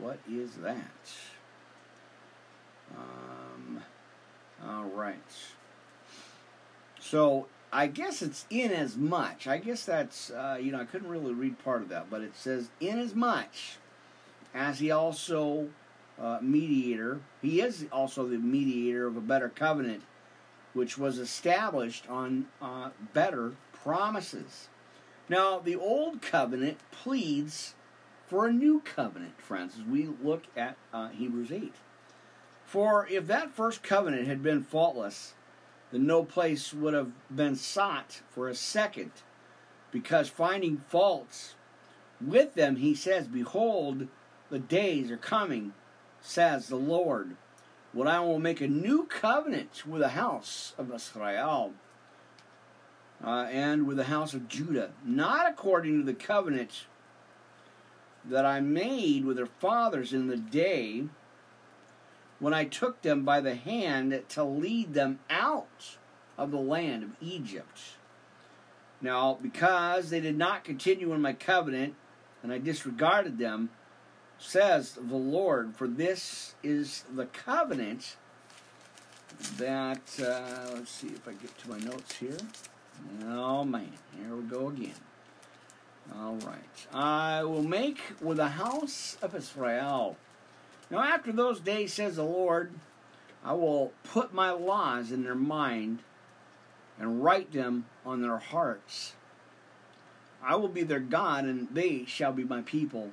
[0.00, 1.12] What is that?
[2.96, 3.82] Um,
[4.66, 5.16] all right.
[6.98, 9.46] So I guess it's in as much.
[9.46, 12.36] I guess that's, uh, you know, I couldn't really read part of that, but it
[12.36, 13.76] says in as much
[14.54, 15.68] as he also
[16.20, 17.20] uh, mediator.
[17.40, 20.02] He is also the mediator of a better covenant,
[20.74, 24.68] which was established on uh, better promises.
[25.28, 27.74] Now, the Old Covenant pleads
[28.26, 31.74] for a new covenant, friends, as we look at uh, Hebrews 8.
[32.66, 35.34] For if that first covenant had been faultless,
[35.92, 39.12] then no place would have been sought for a second,
[39.92, 41.54] because finding faults
[42.20, 44.08] with them, he says, Behold,
[44.50, 45.74] the days are coming,
[46.20, 47.36] says the Lord,
[47.92, 51.74] when I will make a new covenant with the house of Israel
[53.22, 56.86] uh, and with the house of Judah, not according to the covenant
[58.24, 61.04] that I made with their fathers in the day
[62.42, 65.96] when I took them by the hand to lead them out
[66.36, 67.78] of the land of Egypt.
[69.00, 71.94] Now, because they did not continue in my covenant,
[72.42, 73.70] and I disregarded them,
[74.40, 78.16] says the Lord, for this is the covenant
[79.56, 82.38] that, uh, let's see if I get to my notes here.
[83.24, 84.90] Oh man, here we go again.
[86.18, 86.86] All right.
[86.92, 90.16] I will make with the house of Israel.
[90.92, 92.70] Now, after those days, says the Lord,
[93.42, 96.00] I will put my laws in their mind
[96.98, 99.14] and write them on their hearts.
[100.44, 103.12] I will be their God, and they shall be my people.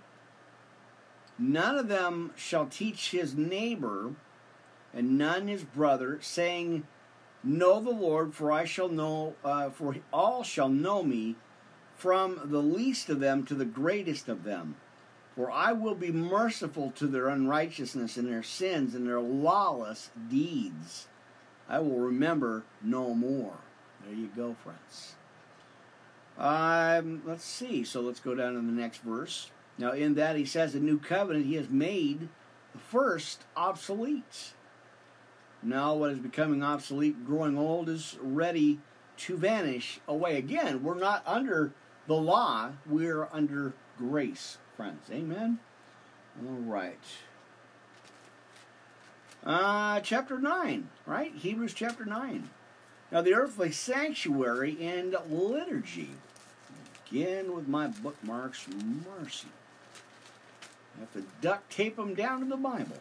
[1.37, 4.13] None of them shall teach his neighbor,
[4.93, 6.85] and none his brother, saying,
[7.45, 11.37] Know the Lord, for I shall know, uh, for all shall know me,
[11.95, 14.75] from the least of them to the greatest of them.
[15.39, 21.07] For I will be merciful to their unrighteousness and their sins and their lawless deeds.
[21.69, 23.53] I will remember no more.
[24.03, 25.15] There you go, friends.
[26.37, 27.85] Um, let's see.
[27.85, 29.49] So let's go down to the next verse.
[29.77, 32.27] Now, in that he says, a new covenant he has made
[32.73, 34.55] The first, obsolete.
[35.63, 38.81] Now, what is becoming obsolete, growing old, is ready
[39.19, 40.35] to vanish away.
[40.35, 41.71] Again, we're not under
[42.07, 45.09] the law, we're under grace, friends.
[45.11, 45.59] Amen?
[46.41, 46.97] All right.
[49.45, 51.33] Uh, chapter 9, right?
[51.35, 52.49] Hebrews chapter 9.
[53.11, 56.11] Now, the earthly sanctuary and liturgy.
[57.11, 59.49] Again, with my bookmarks, mercy.
[60.95, 62.99] I have to duct tape them down to the Bible.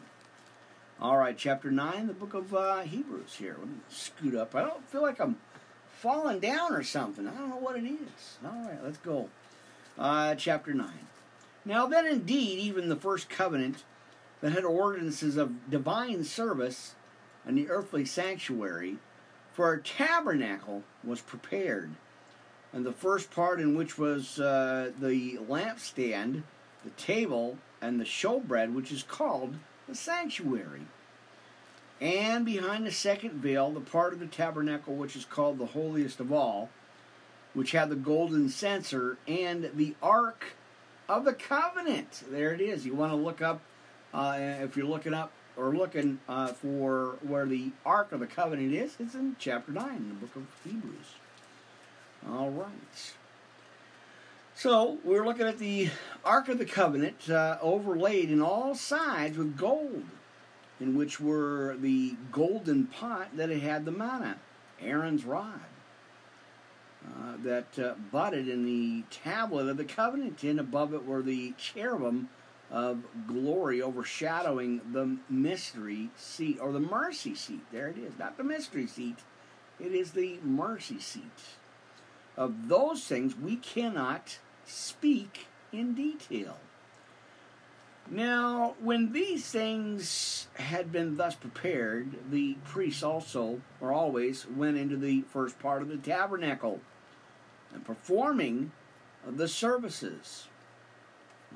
[1.00, 3.54] All right, chapter 9, the book of uh, Hebrews here.
[3.56, 4.56] Let me scoot up.
[4.56, 5.36] I don't feel like I'm
[5.92, 7.28] falling down or something.
[7.28, 8.38] I don't know what it is.
[8.44, 9.28] All right, let's go.
[9.96, 10.88] Uh, chapter 9.
[11.68, 13.84] Now, then, indeed, even the first covenant
[14.40, 16.94] that had ordinances of divine service
[17.44, 18.96] and the earthly sanctuary
[19.52, 21.90] for a tabernacle was prepared.
[22.72, 26.42] And the first part, in which was uh, the lampstand,
[26.84, 29.54] the table, and the showbread, which is called
[29.86, 30.86] the sanctuary.
[32.00, 36.18] And behind the second veil, the part of the tabernacle which is called the holiest
[36.18, 36.70] of all,
[37.52, 40.54] which had the golden censer and the ark
[41.08, 42.24] of the covenant.
[42.30, 42.84] There it is.
[42.84, 43.60] You want to look up
[44.12, 48.72] uh, if you're looking up or looking uh, for where the Ark of the Covenant
[48.72, 51.14] is, it's in chapter 9 in the book of Hebrews.
[52.30, 53.14] All right.
[54.54, 55.90] So we're looking at the
[56.24, 60.04] Ark of the Covenant uh, overlaid in all sides with gold,
[60.80, 64.38] in which were the golden pot that had the manna,
[64.80, 65.60] Aaron's rod.
[67.16, 71.52] Uh, that uh, budded in the tablet of the covenant, and above it were the
[71.56, 72.28] cherubim
[72.70, 77.60] of glory overshadowing the mystery seat or the mercy seat.
[77.72, 78.18] There it is.
[78.18, 79.18] Not the mystery seat,
[79.80, 81.22] it is the mercy seat.
[82.36, 86.58] Of those things we cannot speak in detail.
[88.10, 94.96] Now, when these things had been thus prepared, the priests also, or always, went into
[94.96, 96.80] the first part of the tabernacle
[97.72, 98.72] and performing
[99.26, 100.48] the services.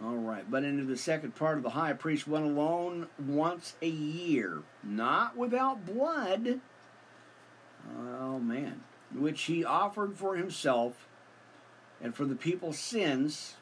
[0.02, 3.88] All right, but into the second part of the high priest went alone once a
[3.88, 6.60] year, not without blood.
[7.98, 8.84] Oh man,
[9.14, 11.06] which he offered for himself
[12.00, 13.56] and for the people's sins.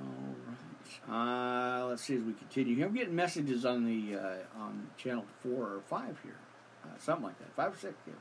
[0.00, 0.34] All
[1.10, 2.74] right, uh, let's see as we continue.
[2.74, 2.86] Here.
[2.86, 6.38] I'm getting messages on the uh, on channel four or five here,
[6.84, 7.94] uh, something like that, five or six.
[8.06, 8.14] Here.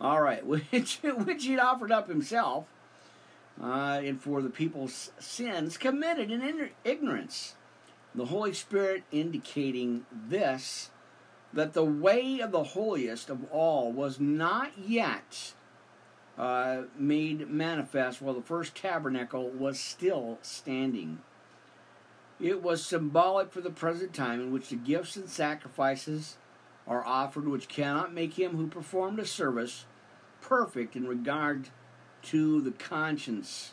[0.00, 2.66] All right, which which he'd offered up himself
[3.62, 7.54] uh, and for the people's sins committed in ignorance.
[8.14, 10.90] The Holy Spirit indicating this
[11.52, 15.52] that the way of the holiest of all was not yet
[16.36, 21.20] uh, made manifest while the first tabernacle was still standing.
[22.40, 26.36] It was symbolic for the present time in which the gifts and sacrifices
[26.86, 29.84] are offered, which cannot make him who performed a service
[30.40, 31.68] perfect in regard
[32.22, 33.72] to the conscience,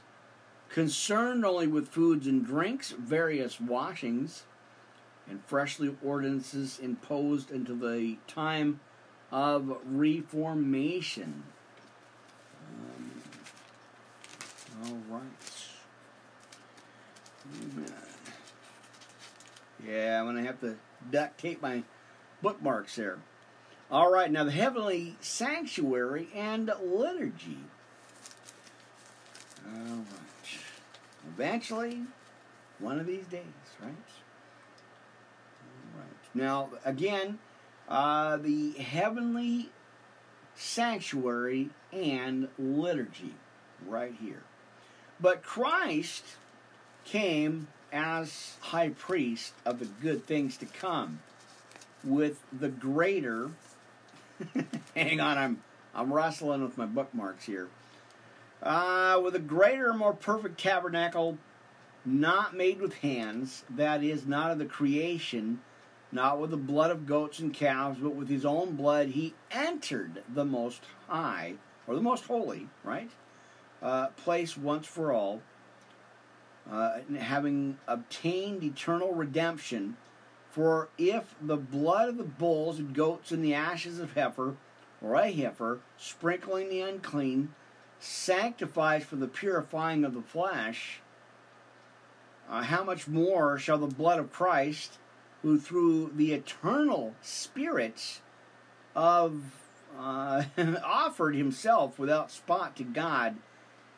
[0.70, 4.44] concerned only with foods and drinks, various washings,
[5.30, 8.80] and freshly ordinances imposed into the time
[9.32, 11.44] of reformation.
[12.84, 13.12] Um,
[14.86, 15.24] all right.
[17.64, 17.94] Amen.
[19.86, 20.76] Yeah, I'm going to have to
[21.10, 21.84] duct tape my
[22.42, 23.20] bookmarks there.
[23.90, 27.60] All right, now the heavenly sanctuary and liturgy.
[29.66, 30.06] All right.
[31.28, 32.04] Eventually,
[32.80, 33.44] one of these days,
[33.82, 33.92] right?
[35.94, 36.34] All right.
[36.34, 37.40] Now, again,
[37.88, 39.70] uh, the heavenly
[40.56, 43.36] sanctuary and liturgy,
[43.86, 44.44] right here.
[45.20, 46.24] But Christ
[47.04, 51.20] came as high priest of the good things to come
[52.04, 53.52] with the greater
[54.96, 57.70] hang on i'm i'm wrestling with my bookmarks here
[58.64, 61.38] uh, with a greater, more perfect tabernacle,
[62.06, 65.62] not made with hands, that is, not of the creation,
[66.12, 70.24] not with the blood of goats and calves, but with his own blood, he entered
[70.32, 71.56] the most high,
[71.88, 73.10] or the most holy, right?
[73.82, 75.42] Uh, place once for all,
[76.72, 79.98] uh, having obtained eternal redemption.
[80.52, 84.56] For if the blood of the bulls and goats and the ashes of heifer,
[85.02, 87.56] or a heifer, sprinkling the unclean,
[88.00, 91.00] sanctifies for the purifying of the flesh,
[92.50, 95.00] uh, how much more shall the blood of Christ,
[95.42, 98.20] who through the eternal Spirit
[98.94, 99.42] of
[99.98, 100.44] uh,
[100.84, 103.38] offered himself without spot to God,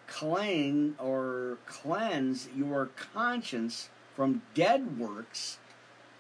[0.06, 5.58] cleanse or cleanse your conscience from dead works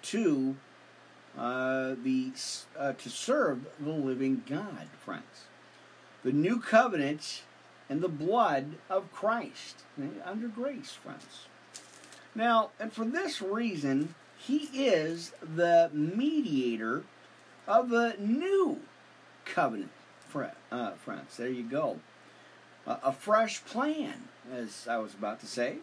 [0.04, 0.56] to
[1.38, 2.32] uh, the
[2.78, 5.45] uh, to serve the living God, friends.
[6.24, 7.41] The new covenant
[7.89, 11.47] and the blood of Christ eh, under grace, friends.
[12.36, 17.04] Now, and for this reason, he is the mediator
[17.68, 18.80] of a new
[19.45, 19.91] covenant,
[20.72, 21.38] uh, friends.
[21.38, 21.99] There you go.
[22.86, 25.78] a fresh plan, as I was about to say.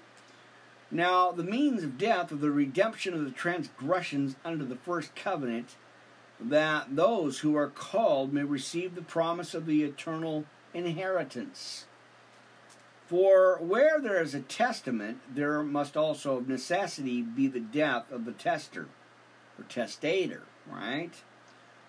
[0.91, 5.77] Now, the means of death of the redemption of the transgressions under the first covenant,
[6.41, 11.87] that those who are called may receive the promise of the eternal inheritance.
[13.07, 18.25] For where there is a testament, there must also of necessity be the death of
[18.25, 18.89] the tester
[19.59, 21.13] or testator, right?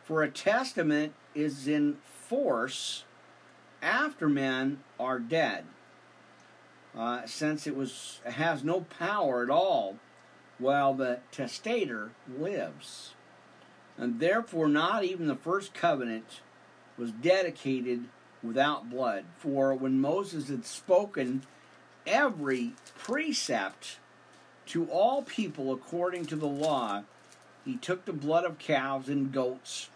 [0.03, 3.05] For a testament is in force
[3.81, 5.65] after men are dead
[6.97, 9.97] uh, since it was has no power at all
[10.57, 13.13] while the testator lives.
[13.97, 16.41] And therefore, not even the first covenant
[16.97, 18.05] was dedicated
[18.43, 19.25] without blood.
[19.37, 21.43] For when Moses had spoken
[22.05, 23.97] every precept
[24.67, 27.03] to all people according to the law,
[27.65, 29.89] he took the blood of calves and goats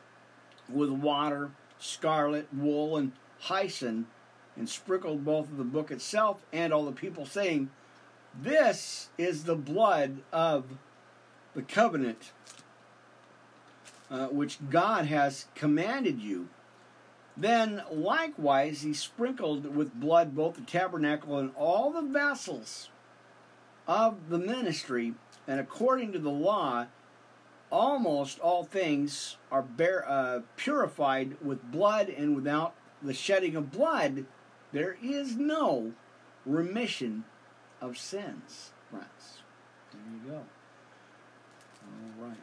[0.70, 4.06] with water, scarlet, wool, and hyssop
[4.56, 7.70] and sprinkled both of the book itself and all the people, saying,
[8.40, 10.66] This is the blood of
[11.54, 12.32] the covenant
[14.10, 16.50] uh, which God has commanded you.
[17.38, 22.90] Then likewise he sprinkled with blood both the tabernacle and all the vessels
[23.88, 25.14] of the ministry,
[25.48, 26.88] and according to the law,
[27.72, 29.66] almost all things are
[30.08, 34.26] uh, purified with blood, and without the shedding of blood,
[34.72, 35.94] there is no
[36.46, 37.24] remission
[37.82, 39.40] of sins, friends.
[39.92, 40.42] There you go.
[41.84, 42.38] All right.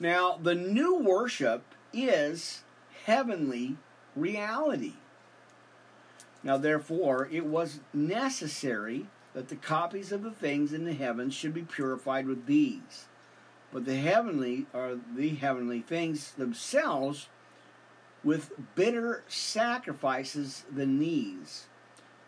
[0.00, 1.62] Now, the new worship
[1.92, 2.62] is
[3.04, 3.76] heavenly
[4.16, 4.94] reality.
[6.42, 11.54] Now, therefore, it was necessary that the copies of the things in the heavens should
[11.54, 13.06] be purified with these.
[13.72, 17.28] But the heavenly, or the heavenly things themselves,
[18.24, 21.66] with bitter sacrifices than these.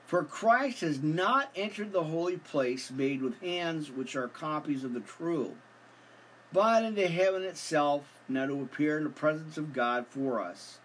[0.06, 4.92] For Christ has not entered the holy place made with hands, which are copies of
[4.92, 5.56] the true,
[6.52, 10.78] but into heaven itself, now to appear in the presence of God for us.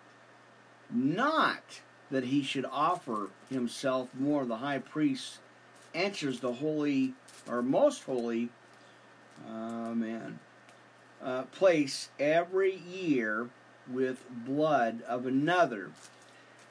[0.89, 5.39] Not that he should offer himself more, the high priest
[5.93, 7.13] enters the holy,
[7.47, 8.49] or most holy,
[9.47, 10.39] uh, man,
[11.21, 13.49] uh, place every year
[13.91, 15.91] with blood of another.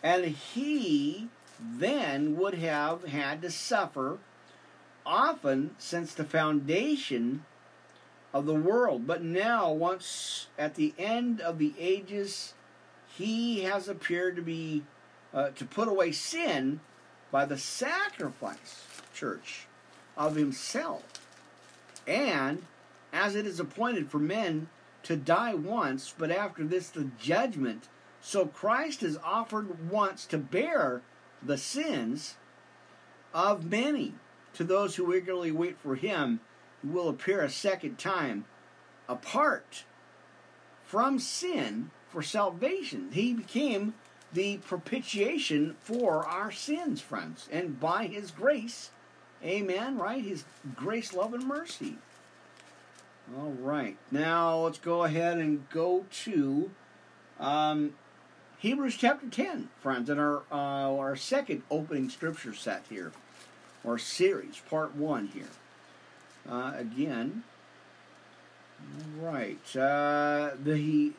[0.02, 1.28] And he
[1.60, 4.18] then would have had to suffer
[5.04, 7.44] often since the foundation
[8.32, 9.06] of the world.
[9.06, 12.54] But now, once at the end of the ages,
[13.16, 14.84] he has appeared to be
[15.34, 16.80] uh, to put away sin
[17.30, 19.66] by the sacrifice, church,
[20.16, 21.02] of himself.
[22.06, 22.62] And
[23.12, 24.68] as it is appointed for men
[25.04, 27.88] to die once, but after this the judgment.
[28.20, 31.02] So Christ is offered once to bear
[31.42, 32.36] the sins
[33.32, 34.14] of many.
[34.54, 36.40] To those who eagerly wait for him,
[36.82, 38.44] he will appear a second time
[39.08, 39.84] apart
[40.82, 43.10] from sin for salvation.
[43.12, 43.94] He became
[44.32, 47.48] the propitiation for our sins, friends.
[47.52, 48.90] And by his grace,
[49.44, 50.24] amen, right?
[50.24, 50.44] His
[50.74, 51.98] grace, love, and mercy.
[53.36, 53.96] All right.
[54.10, 56.70] Now let's go ahead and go to
[57.38, 57.92] um,
[58.58, 63.12] Hebrews chapter 10, friends, in our, uh, our second opening scripture set here,
[63.84, 65.50] or series, part one here.
[66.48, 67.42] Uh, again,
[68.80, 69.76] all right.
[69.76, 71.12] Uh, the,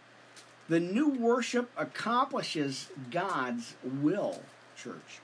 [0.68, 4.42] the new worship accomplishes God's will,
[4.76, 5.20] church.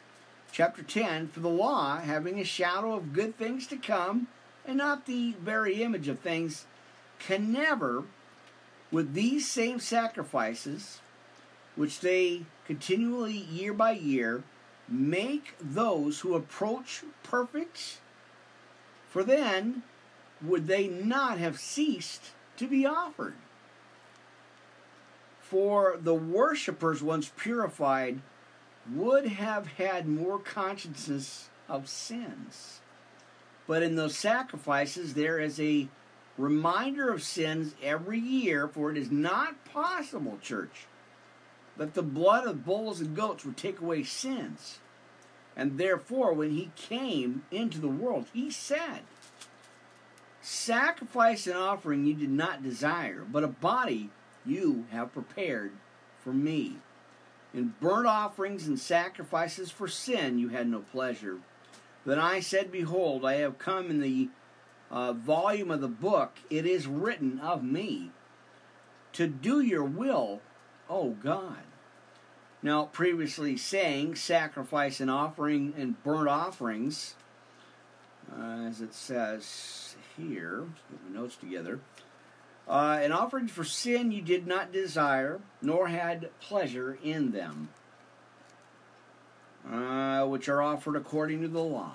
[0.52, 4.28] Chapter 10 For the law, having a shadow of good things to come,
[4.68, 6.66] and not the very image of things
[7.20, 8.04] can never,
[8.92, 11.02] with these same sacrifices,
[11.76, 14.44] which they continually year by year,
[14.88, 18.00] make those who approach perfect,
[19.10, 19.84] for then
[20.42, 23.34] would they not have ceased to be offered.
[25.42, 28.22] For the worshippers, once purified,
[28.92, 32.80] would have had more consciousness of sins.
[33.68, 35.88] But in those sacrifices, there is a
[36.38, 40.86] reminder of sins every year, for it is not possible, church,
[41.78, 44.80] that the blood of bulls and goats would take away sins.
[45.56, 49.02] And therefore, when he came into the world, he said,
[50.42, 54.10] Sacrifice and offering you did not desire, but a body
[54.46, 55.72] you have prepared
[56.24, 56.78] for me.
[57.54, 61.38] In burnt offerings and sacrifices for sin you had no pleasure.
[62.06, 64.30] Then I said, Behold, I have come in the
[64.92, 68.12] uh, volume of the book, it is written of me
[69.14, 70.42] to do your will,
[70.90, 71.64] O God.
[72.62, 77.16] Now, previously saying sacrifice and offering and burnt offerings,
[78.32, 81.80] uh, as it says here, get my notes together.
[82.68, 87.70] Uh, and offerings for sin you did not desire, nor had pleasure in them,
[89.72, 91.94] uh, which are offered according to the law.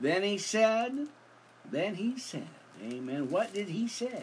[0.00, 1.08] Then he said,
[1.70, 2.48] then he said,
[2.82, 3.30] Amen.
[3.30, 4.22] What did he say?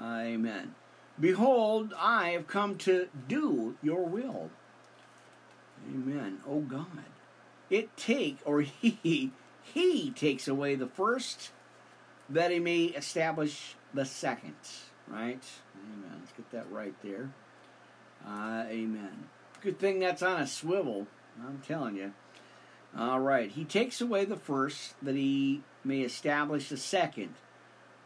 [0.00, 0.74] Amen.
[1.20, 4.50] Behold, I have come to do your will.
[5.88, 6.38] Amen.
[6.48, 6.86] Oh God.
[7.70, 9.30] It take, or he,
[9.62, 11.50] he takes away the first
[12.28, 14.54] that he may establish the second.
[15.06, 15.42] Right?
[15.76, 16.20] Amen.
[16.20, 17.30] Let's get that right there.
[18.26, 19.28] Uh, amen.
[19.60, 21.06] Good thing that's on a swivel.
[21.40, 22.14] I'm telling you.
[22.96, 23.50] All right.
[23.50, 27.34] He takes away the first that he may establish the second.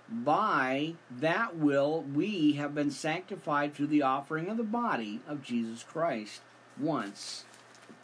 [0.08, 5.82] By that will we have been sanctified through the offering of the body of Jesus
[5.82, 6.40] Christ
[6.78, 7.44] once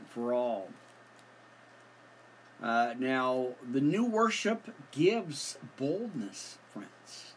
[0.09, 0.69] for all.
[2.63, 7.35] Uh, now, the new worship gives boldness, friends.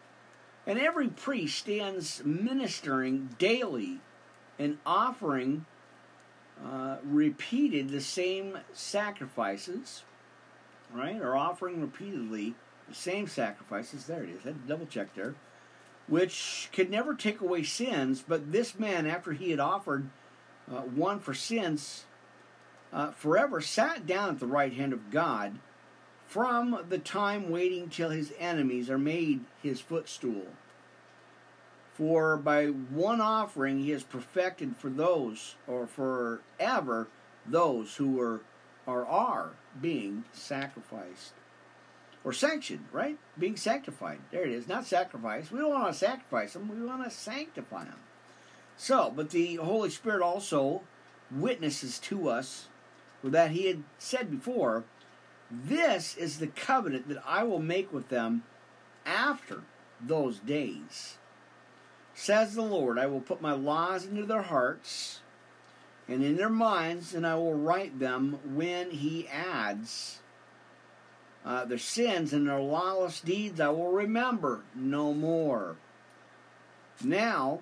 [0.65, 3.99] And every priest stands ministering daily
[4.59, 5.65] and offering
[6.63, 10.03] uh, repeated the same sacrifices,
[10.93, 11.21] right?
[11.21, 12.55] Or offering repeatedly
[12.87, 14.05] the same sacrifices.
[14.05, 14.41] There it is.
[14.45, 15.35] I had to double check there.
[16.07, 20.09] Which could never take away sins, but this man, after he had offered
[20.71, 22.05] uh, one for sins,
[22.93, 25.59] uh, forever sat down at the right hand of God
[26.25, 30.47] from the time waiting till his enemies are made his footstool.
[31.93, 37.07] For by one offering he has perfected for those, or forever,
[37.45, 38.41] those who are
[38.85, 39.51] or are
[39.81, 41.33] being sacrificed.
[42.23, 43.17] Or sanctioned, right?
[43.37, 44.19] Being sanctified.
[44.31, 44.67] There it is.
[44.67, 45.51] Not sacrifice.
[45.51, 47.99] We don't want to sacrifice them, we want to sanctify them.
[48.75, 50.81] So, but the Holy Spirit also
[51.31, 52.67] witnesses to us
[53.23, 54.83] that he had said before,
[55.49, 58.43] This is the covenant that I will make with them
[59.05, 59.63] after
[59.99, 61.17] those days.
[62.13, 65.21] Says the Lord, I will put my laws into their hearts
[66.07, 70.19] and in their minds, and I will write them when he adds
[71.45, 75.75] uh, their sins and their lawless deeds I will remember no more.
[77.03, 77.61] Now,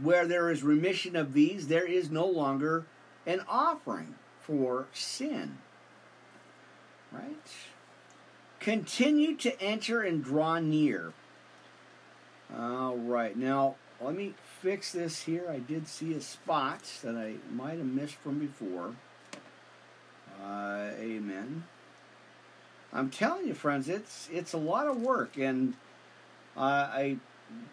[0.00, 2.86] where there is remission of these, there is no longer
[3.26, 5.58] an offering for sin.
[7.12, 7.36] Right?
[8.60, 11.12] Continue to enter and draw near.
[12.56, 13.36] All right.
[13.36, 15.46] Now, let me fix this here.
[15.50, 18.94] I did see a spot that I might have missed from before.
[20.42, 21.64] Uh, amen.
[22.92, 25.74] I'm telling you, friends, it's it's a lot of work, and
[26.56, 27.16] uh, I,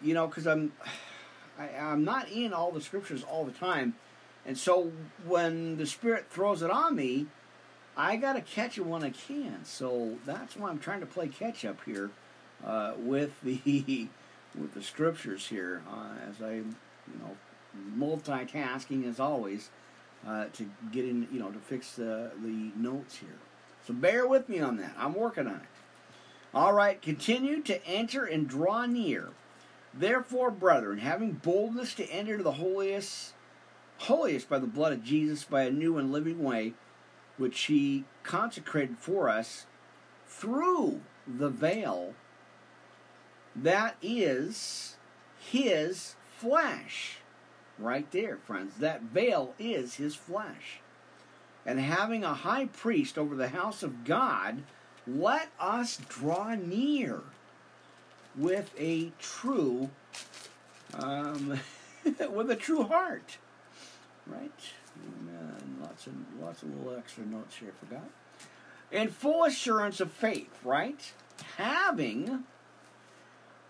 [0.02, 0.72] you know, because I'm
[1.58, 3.94] I, I'm not in all the scriptures all the time,
[4.46, 4.92] and so
[5.26, 7.26] when the Spirit throws it on me,
[7.96, 9.64] I got to catch it when I can.
[9.64, 12.10] So that's why I'm trying to play catch up here
[12.64, 14.08] uh, with the
[14.54, 16.74] with the scriptures here uh, as I, you
[17.20, 17.36] know,
[17.96, 19.70] multitasking as always
[20.26, 23.38] uh, to get in, you know, to fix the the notes here.
[23.86, 24.94] So bear with me on that.
[24.98, 25.62] I'm working on it.
[26.54, 29.30] All right, continue to enter and draw near.
[29.92, 33.34] Therefore, brethren, having boldness to enter the holiest,
[33.98, 36.74] holiest by the blood of Jesus, by a new and living way,
[37.36, 39.66] which He consecrated for us
[40.26, 42.14] through the veil
[43.62, 44.96] that is
[45.38, 47.18] His flesh.
[47.78, 48.78] Right there, friends.
[48.78, 50.80] That veil is His flesh
[51.68, 54.62] and having a high priest over the house of God,
[55.06, 57.20] let us draw near
[58.34, 59.90] with a true,
[60.94, 61.60] um,
[62.30, 63.36] with a true heart,
[64.26, 64.50] right?
[65.20, 65.76] Amen.
[65.82, 67.74] Lots of lots of little extra notes here.
[67.82, 68.10] I forgot.
[68.90, 71.12] In full assurance of faith, right?
[71.58, 72.44] Having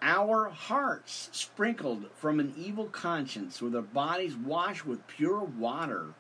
[0.03, 6.15] our hearts sprinkled from an evil conscience, with our bodies washed with pure water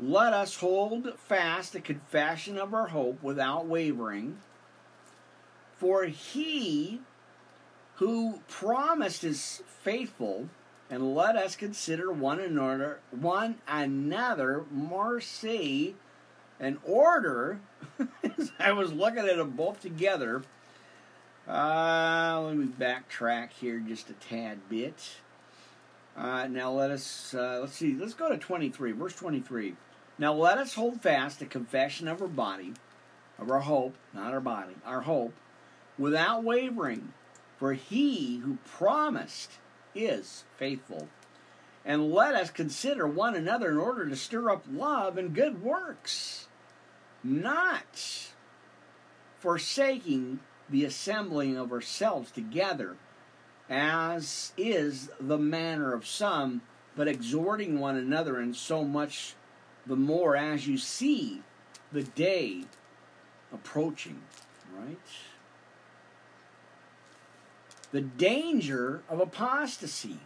[0.00, 4.38] let us hold fast the confession of our hope without wavering.
[5.76, 7.00] For he
[7.96, 10.48] who promised is faithful,
[10.88, 15.96] and let us consider one another one another mercy
[16.60, 17.60] and order.
[18.58, 20.42] I was looking at them both together.
[21.48, 25.16] Uh, let me backtrack here just a tad bit.
[26.14, 27.94] Uh, now let us uh, let's see.
[27.94, 29.74] Let's go to twenty three, verse twenty three.
[30.18, 32.74] Now let us hold fast the confession of our body,
[33.38, 35.32] of our hope, not our body, our hope,
[35.96, 37.14] without wavering,
[37.56, 39.52] for He who promised
[39.94, 41.08] is faithful.
[41.82, 46.48] And let us consider one another in order to stir up love and good works,
[47.24, 48.28] not
[49.38, 50.40] forsaking
[50.70, 52.96] the assembling of ourselves together,
[53.68, 56.62] as is the manner of some,
[56.96, 59.34] but exhorting one another, and so much
[59.86, 61.42] the more as you see
[61.92, 62.64] the day
[63.52, 64.20] approaching.
[64.76, 64.98] Right?
[67.90, 70.20] The danger of apostasy.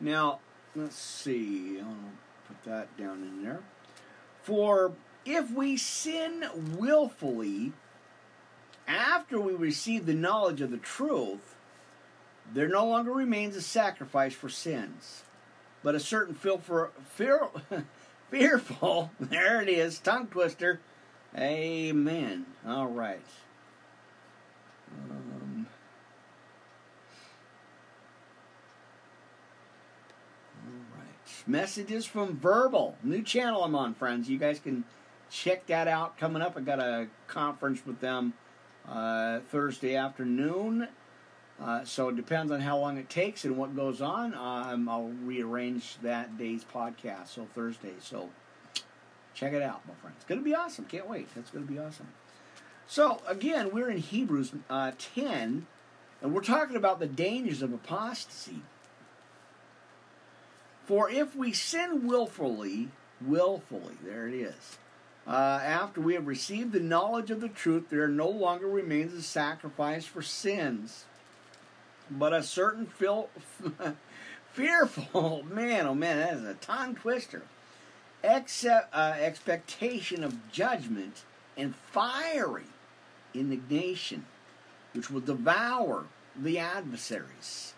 [0.00, 0.40] Now,
[0.74, 1.78] let's see.
[1.80, 1.94] I'll
[2.46, 3.60] put that down in there.
[4.42, 4.92] For
[5.24, 6.44] if we sin
[6.76, 7.72] willfully
[8.88, 11.56] after we receive the knowledge of the truth,
[12.52, 15.22] there no longer remains a sacrifice for sins,
[15.82, 17.48] but a certain feel for, fear,
[18.30, 20.80] fearful, there it is, tongue twister.
[21.36, 22.46] Amen.
[22.66, 23.20] All right.
[24.90, 25.66] Um,
[30.64, 31.46] all right.
[31.46, 32.96] Messages from Verbal.
[33.02, 34.30] New channel I'm on, friends.
[34.30, 34.84] You guys can
[35.30, 36.56] check that out coming up.
[36.56, 38.32] I got a conference with them
[38.90, 40.88] uh, Thursday afternoon.
[41.60, 44.32] Uh, so it depends on how long it takes and what goes on.
[44.34, 47.94] Um, I'll rearrange that day's podcast, so Thursday.
[48.00, 48.30] So
[49.34, 50.16] check it out, my friends.
[50.18, 50.84] It's going to be awesome.
[50.84, 51.28] Can't wait.
[51.34, 52.08] That's going to be awesome.
[52.86, 55.66] So again, we're in Hebrews uh, 10,
[56.22, 58.62] and we're talking about the dangers of apostasy.
[60.86, 62.88] For if we sin willfully,
[63.20, 64.78] willfully, there it is
[65.28, 69.22] uh, after we have received the knowledge of the truth, there no longer remains a
[69.22, 71.04] sacrifice for sins,
[72.10, 73.28] but a certain fil-
[74.52, 77.42] fearful, man, oh man, that is a tongue twister,
[78.24, 81.22] Except, uh, expectation of judgment
[81.56, 82.64] and fiery
[83.34, 84.24] indignation,
[84.92, 87.74] which will devour the adversaries.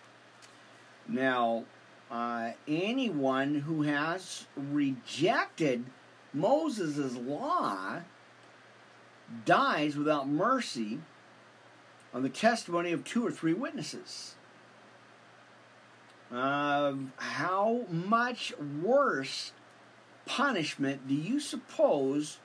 [1.07, 1.65] Now,
[2.11, 5.85] uh, anyone who has rejected
[6.33, 8.01] Moses' law
[9.45, 11.01] dies without mercy
[12.12, 14.35] on the testimony of two or three witnesses.
[16.31, 18.53] Uh, how much
[18.83, 19.53] worse
[20.26, 22.39] punishment do you suppose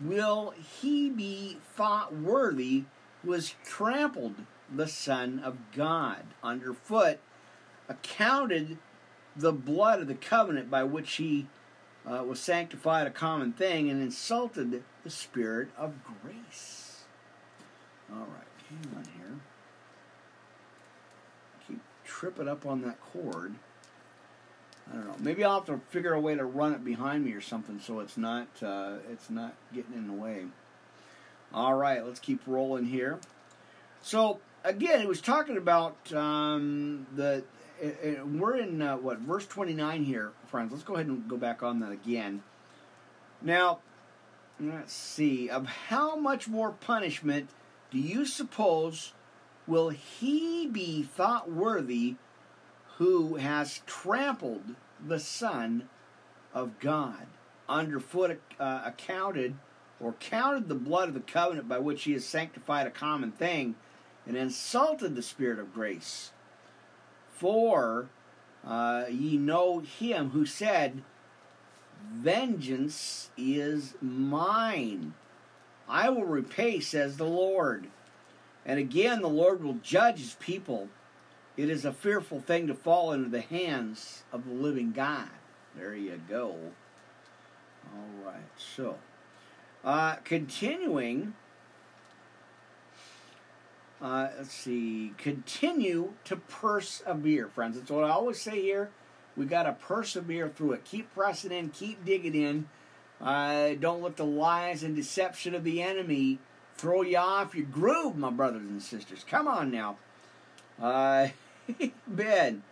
[0.00, 2.84] will he be thought worthy
[3.22, 4.34] who has trampled
[4.74, 7.18] the Son of God underfoot,
[7.88, 8.78] accounted
[9.34, 11.46] the blood of the covenant by which he
[12.06, 17.04] uh, was sanctified a common thing and insulted the Spirit of grace.
[18.12, 19.40] All right, hang on here.
[21.66, 23.54] Keep tripping up on that cord.
[24.90, 25.16] I don't know.
[25.18, 27.98] Maybe I'll have to figure a way to run it behind me or something so
[27.98, 30.44] it's not uh, it's not getting in the way.
[31.52, 33.18] All right, let's keep rolling here.
[34.02, 37.42] So again, it was talking about um, the
[37.80, 40.72] we're in uh, what verse 29 here friends.
[40.72, 42.42] Let's go ahead and go back on that again.
[43.42, 43.80] Now
[44.58, 45.48] let's see.
[45.48, 47.50] Of how much more punishment
[47.90, 49.12] do you suppose
[49.66, 52.16] will he be thought worthy
[52.98, 54.74] who has trampled
[55.04, 55.88] the son
[56.54, 57.26] of god
[57.68, 59.54] underfoot uh, accounted
[60.00, 63.74] or counted the blood of the covenant by which he has sanctified a common thing
[64.26, 66.32] and insulted the spirit of grace
[67.36, 68.08] for
[68.66, 71.02] uh, ye know him who said,
[72.12, 75.14] Vengeance is mine.
[75.88, 77.88] I will repay, says the Lord.
[78.64, 80.88] And again, the Lord will judge his people.
[81.56, 85.28] It is a fearful thing to fall into the hands of the living God.
[85.76, 86.56] There you go.
[87.94, 88.96] All right, so
[89.84, 91.34] uh, continuing
[94.00, 95.12] uh, let's see.
[95.16, 97.76] Continue to persevere, friends.
[97.78, 98.90] That's what I always say here.
[99.36, 100.84] We got to persevere through it.
[100.84, 101.70] Keep pressing in.
[101.70, 102.68] Keep digging in.
[103.20, 106.38] Uh, don't let the lies and deception of the enemy
[106.76, 109.24] throw you off your groove, my brothers and sisters.
[109.28, 109.96] Come on now.
[110.80, 111.28] Uh,
[112.06, 112.62] ben.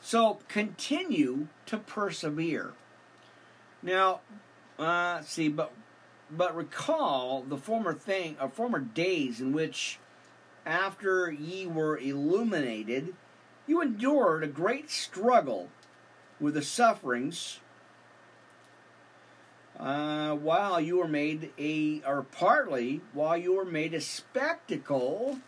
[0.00, 2.72] So continue to persevere.
[3.82, 4.20] Now,
[4.78, 5.72] uh, see, but
[6.30, 9.98] but recall the former thing, or uh, former days in which
[10.68, 13.14] after ye were illuminated,
[13.66, 15.68] you endured a great struggle
[16.38, 17.60] with the sufferings
[19.78, 25.38] uh, while you were made a, or partly while you were made a spectacle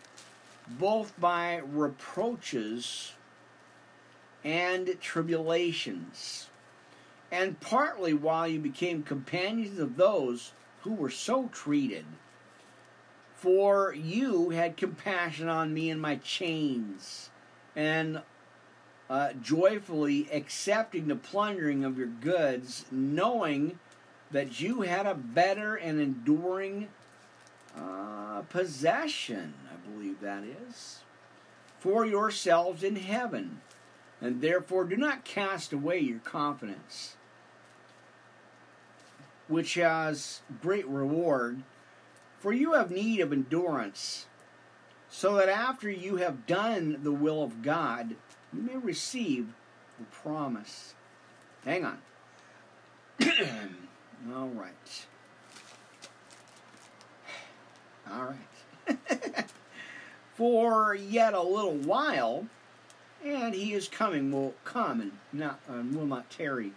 [0.67, 3.13] both by reproaches
[4.43, 6.47] and tribulations,
[7.31, 12.05] and partly while you became companions of those who were so treated.
[13.41, 17.31] For you had compassion on me in my chains,
[17.75, 18.21] and
[19.09, 23.79] uh, joyfully accepting the plundering of your goods, knowing
[24.29, 26.89] that you had a better and enduring
[27.75, 30.99] uh, possession, I believe that is,
[31.79, 33.61] for yourselves in heaven.
[34.21, 37.15] And therefore, do not cast away your confidence,
[39.47, 41.63] which has great reward.
[42.41, 44.25] For you have need of endurance,
[45.11, 48.15] so that after you have done the will of God,
[48.51, 49.53] you may receive
[49.99, 50.95] the promise.
[51.63, 51.99] Hang on.
[54.33, 55.05] All right.
[58.11, 59.45] All right.
[60.33, 62.47] For yet a little while,
[63.23, 66.71] and he is coming, will come and not and will not tarry.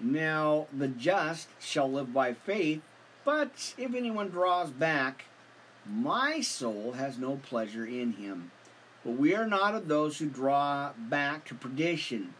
[0.00, 2.82] Now the just shall live by faith,
[3.28, 5.26] but if anyone draws back,
[5.86, 8.50] my soul has no pleasure in him.
[9.04, 12.32] But we are not of those who draw back to perdition,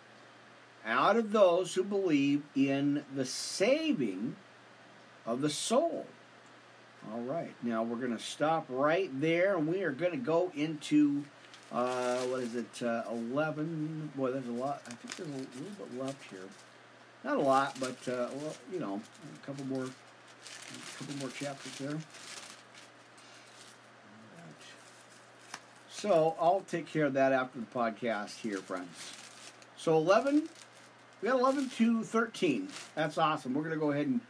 [0.86, 4.36] out of those who believe in the saving
[5.26, 6.06] of the soul.
[7.12, 10.50] All right, now we're going to stop right there, and we are going to go
[10.56, 11.22] into
[11.70, 12.82] uh, what is it?
[12.82, 14.10] Uh, Eleven.
[14.16, 14.80] Boy, there's a lot.
[14.86, 16.48] I think there's a little bit left here.
[17.24, 19.02] Not a lot, but uh, well, you know,
[19.42, 19.86] a couple more,
[20.74, 21.98] a couple more chapters there.
[25.90, 28.88] So I'll take care of that after the podcast here, friends.
[29.76, 30.48] So 11,
[31.20, 32.68] we got 11 to 13.
[32.94, 33.52] That's awesome.
[33.52, 34.20] We're going to go ahead and,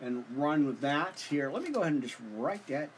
[0.00, 1.50] and run with that here.
[1.50, 2.88] Let me go ahead and just write that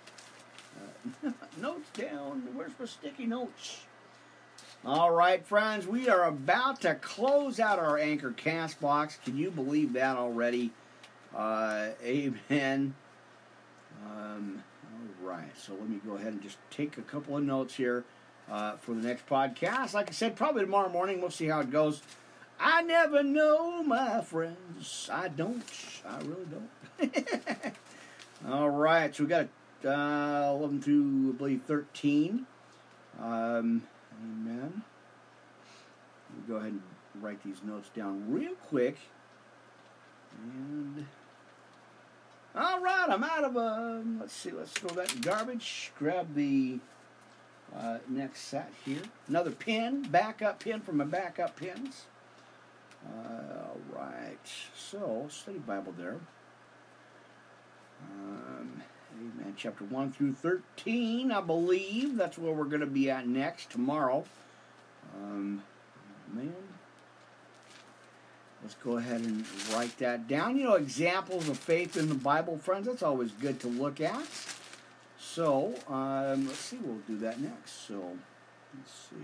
[1.26, 2.46] uh, notes down.
[2.54, 3.80] Where's my sticky notes?
[4.84, 9.20] All right, friends, we are about to close out our Anchor Castbox.
[9.24, 10.70] Can you believe that already?
[11.34, 12.94] Uh, amen.
[14.04, 14.62] Um,
[14.92, 18.04] all right, so let me go ahead and just take a couple of notes here
[18.50, 19.94] uh, for the next podcast.
[19.94, 21.20] Like I said, probably tomorrow morning.
[21.20, 22.02] We'll see how it goes.
[22.58, 25.08] I never know, my friends.
[25.10, 25.62] I don't.
[26.06, 27.74] I really don't.
[28.50, 29.48] All right, so we got
[29.84, 32.46] uh, 11 through, I believe, 13.
[33.20, 33.82] Um,
[34.22, 34.82] amen.
[36.28, 36.82] Let me go ahead and
[37.22, 38.98] write these notes down real quick.
[40.42, 41.06] And.
[42.54, 44.18] All right, I'm out of um.
[44.20, 44.50] Let's see.
[44.50, 45.92] Let's throw that garbage.
[45.96, 46.80] Grab the
[47.76, 49.02] uh, next set here.
[49.28, 52.06] Another pin, backup pin from my backup pins.
[53.06, 54.38] Uh, all right.
[54.76, 56.16] So, study Bible there.
[58.02, 58.82] Um,
[59.16, 59.54] amen.
[59.56, 62.16] Chapter 1 through 13, I believe.
[62.16, 64.24] That's where we're going to be at next, tomorrow.
[65.14, 65.62] Um.
[68.62, 70.56] Let's go ahead and write that down.
[70.56, 74.26] You know, examples of faith in the Bible, friends, that's always good to look at.
[75.18, 77.86] So, um, let's see, we'll do that next.
[77.86, 78.16] So,
[78.76, 79.16] let's see.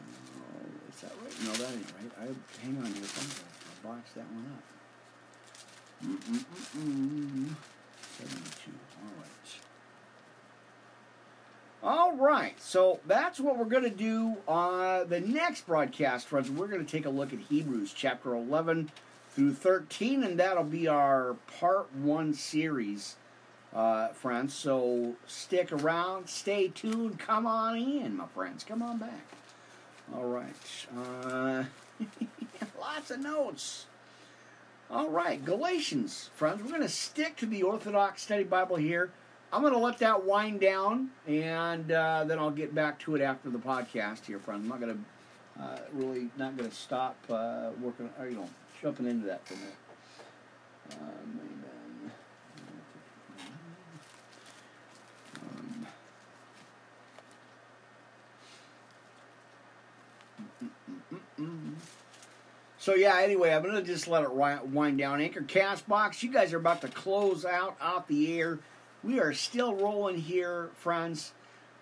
[0.00, 1.34] Oh, is that right?
[1.44, 2.12] No, that ain't right.
[2.20, 3.04] I hang on here.
[3.04, 4.64] I boxed that one up.
[6.04, 7.54] Mm-mm-mm-mm.
[8.18, 8.70] 72.
[9.02, 9.69] All right.
[11.82, 16.50] All right, so that's what we're going to do on the next broadcast, friends.
[16.50, 18.90] We're going to take a look at Hebrews chapter 11
[19.30, 23.16] through 13, and that'll be our part one series
[23.74, 24.52] uh, friends.
[24.52, 28.62] So stick around, stay tuned, come on in, my friends.
[28.62, 29.26] Come on back.
[30.14, 30.54] All right.
[30.94, 31.64] Uh,
[32.78, 33.86] lots of notes.
[34.90, 36.62] All right, Galatians, friends.
[36.62, 39.12] We're going to stick to the Orthodox Study Bible here.
[39.52, 43.22] I'm going to let that wind down, and uh, then I'll get back to it
[43.22, 44.62] after the podcast here, friend.
[44.62, 45.04] I'm not going
[45.58, 48.48] to uh, really not going to stop uh, working, or you know,
[48.80, 49.74] jumping into that for a minute.
[50.92, 51.40] Um,
[62.80, 65.20] So yeah, anyway, I'm gonna just let it wind down.
[65.20, 68.58] Anchor Castbox, you guys are about to close out out the air.
[69.02, 71.32] We are still rolling here, friends.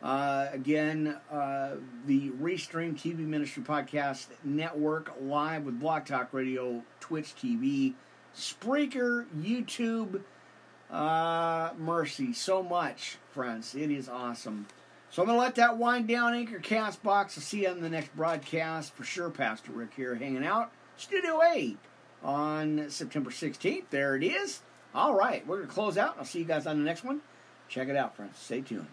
[0.01, 1.73] Uh, again, uh,
[2.07, 7.95] the Restream TV Ministry Podcast Network live with BlogTalkRadio, Twitch TV,
[8.37, 10.23] Spreaker, YouTube.
[10.89, 13.75] Uh, mercy, so much, friends.
[13.75, 14.69] It is awesome.
[15.11, 17.05] So I'm going to let that wind down, Anchor Castbox.
[17.05, 18.95] I'll see you on the next broadcast.
[18.95, 20.71] For sure, Pastor Rick here hanging out.
[20.97, 21.79] Studio 8
[22.23, 23.85] on September 16th.
[23.91, 24.61] There it is.
[24.95, 26.17] All right, we're going to close out.
[26.19, 27.21] I'll see you guys on the next one.
[27.69, 28.37] Check it out, friends.
[28.39, 28.89] Stay tuned.